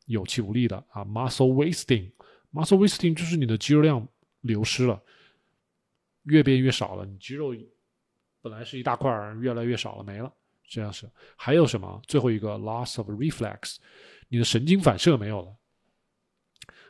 [0.05, 4.07] 有气无力的啊，muscle wasting，muscle wasting 就是你的肌肉量
[4.41, 5.01] 流失了。
[6.23, 7.55] 越变越少了，你肌肉
[8.41, 10.31] 本来是一大块，越来越少了，没了，
[10.67, 11.09] 这样是。
[11.35, 12.01] 还有什么？
[12.07, 13.77] 最后一个 loss of reflex，
[14.29, 15.55] 你的神经反射没有了。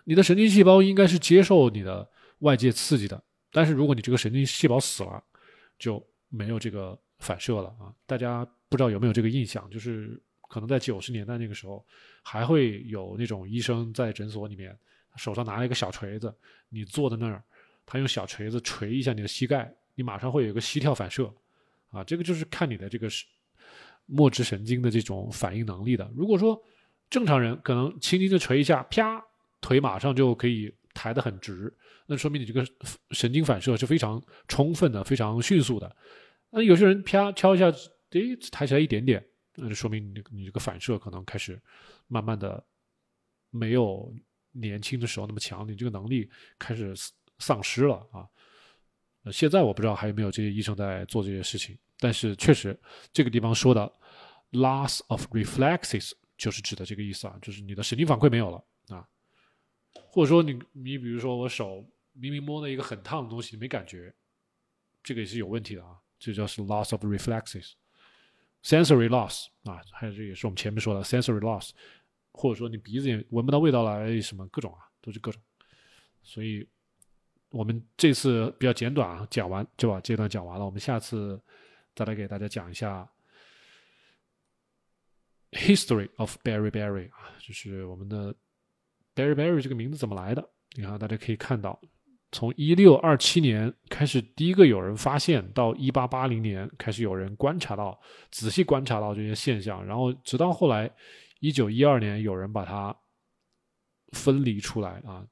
[0.03, 2.09] 你的神经细胞应该是接受你的
[2.39, 3.21] 外界刺激的，
[3.51, 5.23] 但是如果你这个神经细胞死了，
[5.77, 7.93] 就没有这个反射了啊！
[8.05, 9.69] 大家不知道有没有这个印象？
[9.69, 11.85] 就是可能在九十年代那个时候，
[12.23, 14.77] 还会有那种医生在诊所里面
[15.17, 16.33] 手上拿了一个小锤子，
[16.69, 17.43] 你坐在那儿。
[17.91, 21.29] 他用小锤子锤一下你的膝盖，你马上会有个膝跳反射，
[21.89, 23.25] 啊，这个就是看你的这个是
[24.05, 26.09] 末梢神经的这种反应能力的。
[26.15, 26.57] 如果说
[27.09, 29.21] 正常人可能轻轻的锤一下，啪，
[29.59, 31.69] 腿马上就可以抬得很直，
[32.05, 32.65] 那说明你这个
[33.09, 35.93] 神经反射是非常充分的、非常迅速的。
[36.49, 37.69] 那有些人啪敲一下，
[38.11, 39.21] 诶，抬起来一点点，
[39.55, 41.61] 那就说明你你这个反射可能开始
[42.07, 42.63] 慢慢的
[43.49, 44.15] 没有
[44.53, 46.95] 年轻的时候那么强，你这个能力开始。
[47.41, 48.27] 丧失了啊！
[49.31, 52.75] 现在我不知道还有没有这些医生在做这些事情，但是确实
[53.13, 53.93] 这个地方说的
[54.51, 59.07] loss of reflexes 就是指的这个意思啊，就是你的神经反馈没有了啊，
[59.93, 64.11] 或者说你你比如说我手明明摸了一个很烫的东西没感觉，
[65.03, 71.69] 这个也是有问题的啊，这叫是 loss of reflexes，sensory loss 啊，还有这也是我们前面说的 sensory loss，
[72.31, 75.39] 或者说你鼻子也闻不到味道了，什么各种啊，都是各种，
[76.23, 76.67] 所以。
[77.51, 80.65] 我们这次比较简短啊，讲完就把这段讲完了。
[80.65, 81.39] 我们下次
[81.93, 83.07] 再来给大家讲一下
[85.51, 88.33] history of Berry Berry 啊，就是我们的
[89.13, 90.49] Berry Berry 这个名字怎么来的？
[90.77, 91.77] 你看，大家可以看到，
[92.31, 97.99] 从一六二七年开始，第一个有人发现，到一八八零年开始有人观察到，
[98.31, 100.89] 仔细观察到这些现象，然后直到后来
[101.41, 102.95] 一九一二年有人把它
[104.13, 105.27] 分离出来啊。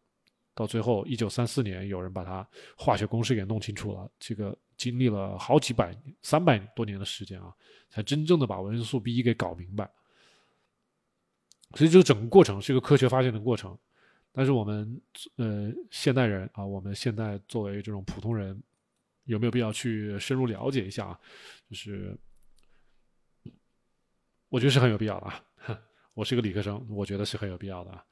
[0.60, 2.46] 到最后，一九三四年，有人把它
[2.76, 4.12] 化学公式给弄清楚了。
[4.20, 7.56] 这个经历了好几百、三百多年的时间啊，
[7.90, 9.90] 才真正的把维生素 B 一给搞明白。
[11.76, 13.78] 所以，这个整个过程是一个科学发现的过程。
[14.34, 15.02] 但是我们
[15.38, 18.62] 呃现代人啊，我们现在作为这种普通人，
[19.24, 21.20] 有没有必要去深入了解一下啊？
[21.70, 22.20] 就是
[24.50, 25.42] 我觉得是很有必要的啊。
[26.16, 28.04] 我是一个理科生，我觉得是很有必要的啊。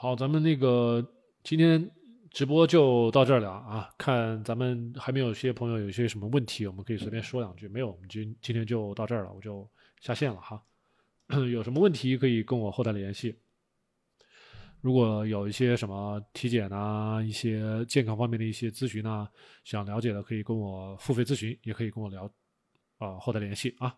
[0.00, 1.04] 好，咱们那个
[1.42, 1.90] 今天
[2.30, 3.90] 直播就到这儿了啊！
[3.98, 7.66] 看咱们还没有些朋友有些什么问题，我们可以随便说两句。
[7.66, 9.68] 没有，我们今今天就到这儿了，我就
[10.00, 10.62] 下线了哈。
[11.50, 13.34] 有什么问题可以跟我后台联系。
[14.80, 19.28] 如果有一些什么体检啊、一些健康方面的一些咨询啊，
[19.64, 22.30] 想了解的可以跟我付费咨询，也可以跟我聊
[22.98, 23.92] 啊，后台联系啊。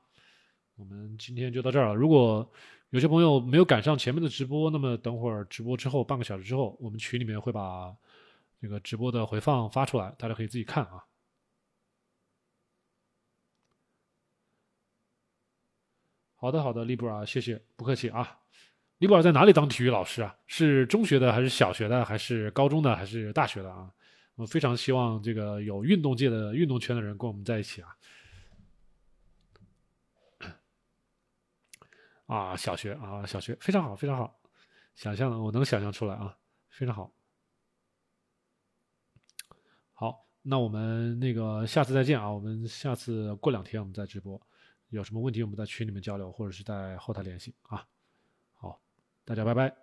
[0.77, 1.95] 我们今天就到这儿了。
[1.95, 2.51] 如果
[2.91, 7.95] 有些朋友没有赶上前面的直播，那么等会儿直播之后半个小时之后，我们群里面会把
[8.61, 11.05] 这个直播的回放发出来，大家可以自己看啊。
[16.35, 18.39] 好的，好的，利布尔，谢谢，不客气啊。
[18.99, 20.35] 利布尔在哪里当体育老师啊？
[20.49, 23.89] 是中学的，还是小学的，还是高中的，还是大学的啊？
[24.35, 27.95] 我非常希望这个有运动界的运动圈的人跟我们在一起啊。
[32.31, 34.41] 啊，小学啊，小学非常好，非常好，
[34.95, 37.13] 想象的我能想象出来啊，非常好。
[39.93, 44.41] 好，那我们那个下次再见啊，我们下次过两天我们再直播，
[44.91, 47.85] 有什么问题我们在群里面交流，或者是在后台联系啊。
[48.53, 48.81] 好，
[49.25, 49.77] 大家拜拜，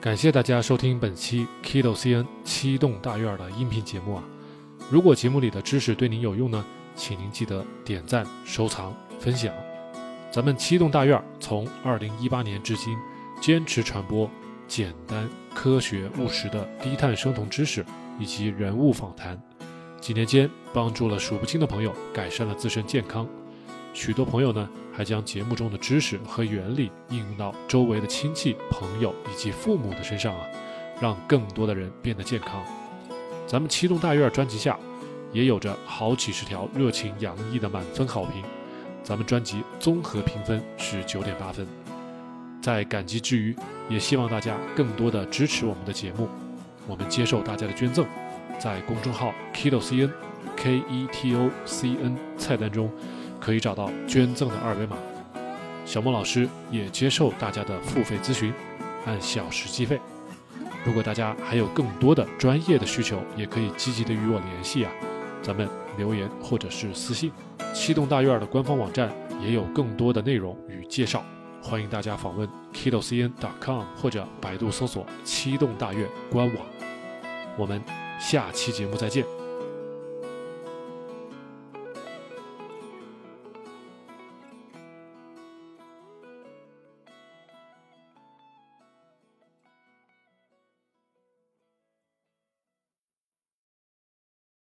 [0.00, 4.22] 感谢大家收听本期 Kido CN 七栋大院的音频节目啊！
[4.90, 9.52] 如果节目里的知识对您有用呢，请您记得点赞、收藏、分享。
[10.30, 12.96] 咱们七栋大院从二零一八年至今，
[13.40, 14.30] 坚持传播
[14.68, 17.84] 简单、科学、务实的低碳生酮知识
[18.20, 19.40] 以及人物访谈，
[20.00, 23.26] 几年间帮助了数不清的朋友改善了自身健康。
[23.96, 30.46] 许多朋友呢，还将节目中的知识和原理应用到周围的亲戚、朋友以及父母的身上啊，
[31.00, 32.62] 让更多的人变得健康。
[33.46, 34.78] 咱们七栋大院专辑下，
[35.32, 38.44] 也有着好几十条热情洋溢的满分好评。
[39.02, 41.66] 咱们专辑综合评分是九点八分。
[42.60, 43.56] 在感激之余，
[43.88, 46.28] 也希望大家更多的支持我们的节目。
[46.86, 48.04] 我们接受大家的捐赠，
[48.58, 50.10] 在公众号 Keto CN
[50.54, 52.90] K E T O C N 菜单中。
[53.46, 54.96] 可以找到捐赠的二维码，
[55.84, 58.52] 小莫老师也接受大家的付费咨询，
[59.06, 60.00] 按小时计费。
[60.84, 64.90] 如果大家还有更多的专业的需求，也可以积极的与我联系啊，
[65.40, 67.30] 咱们留言或者是私信。
[67.72, 71.24] 七栋大院的官方网站也有更多的内容与介绍，
[71.62, 76.66] 欢迎大家访问 kidocn.com 或者百度搜索七栋大院官网。
[77.56, 77.80] 我们
[78.18, 79.45] 下期节目再见。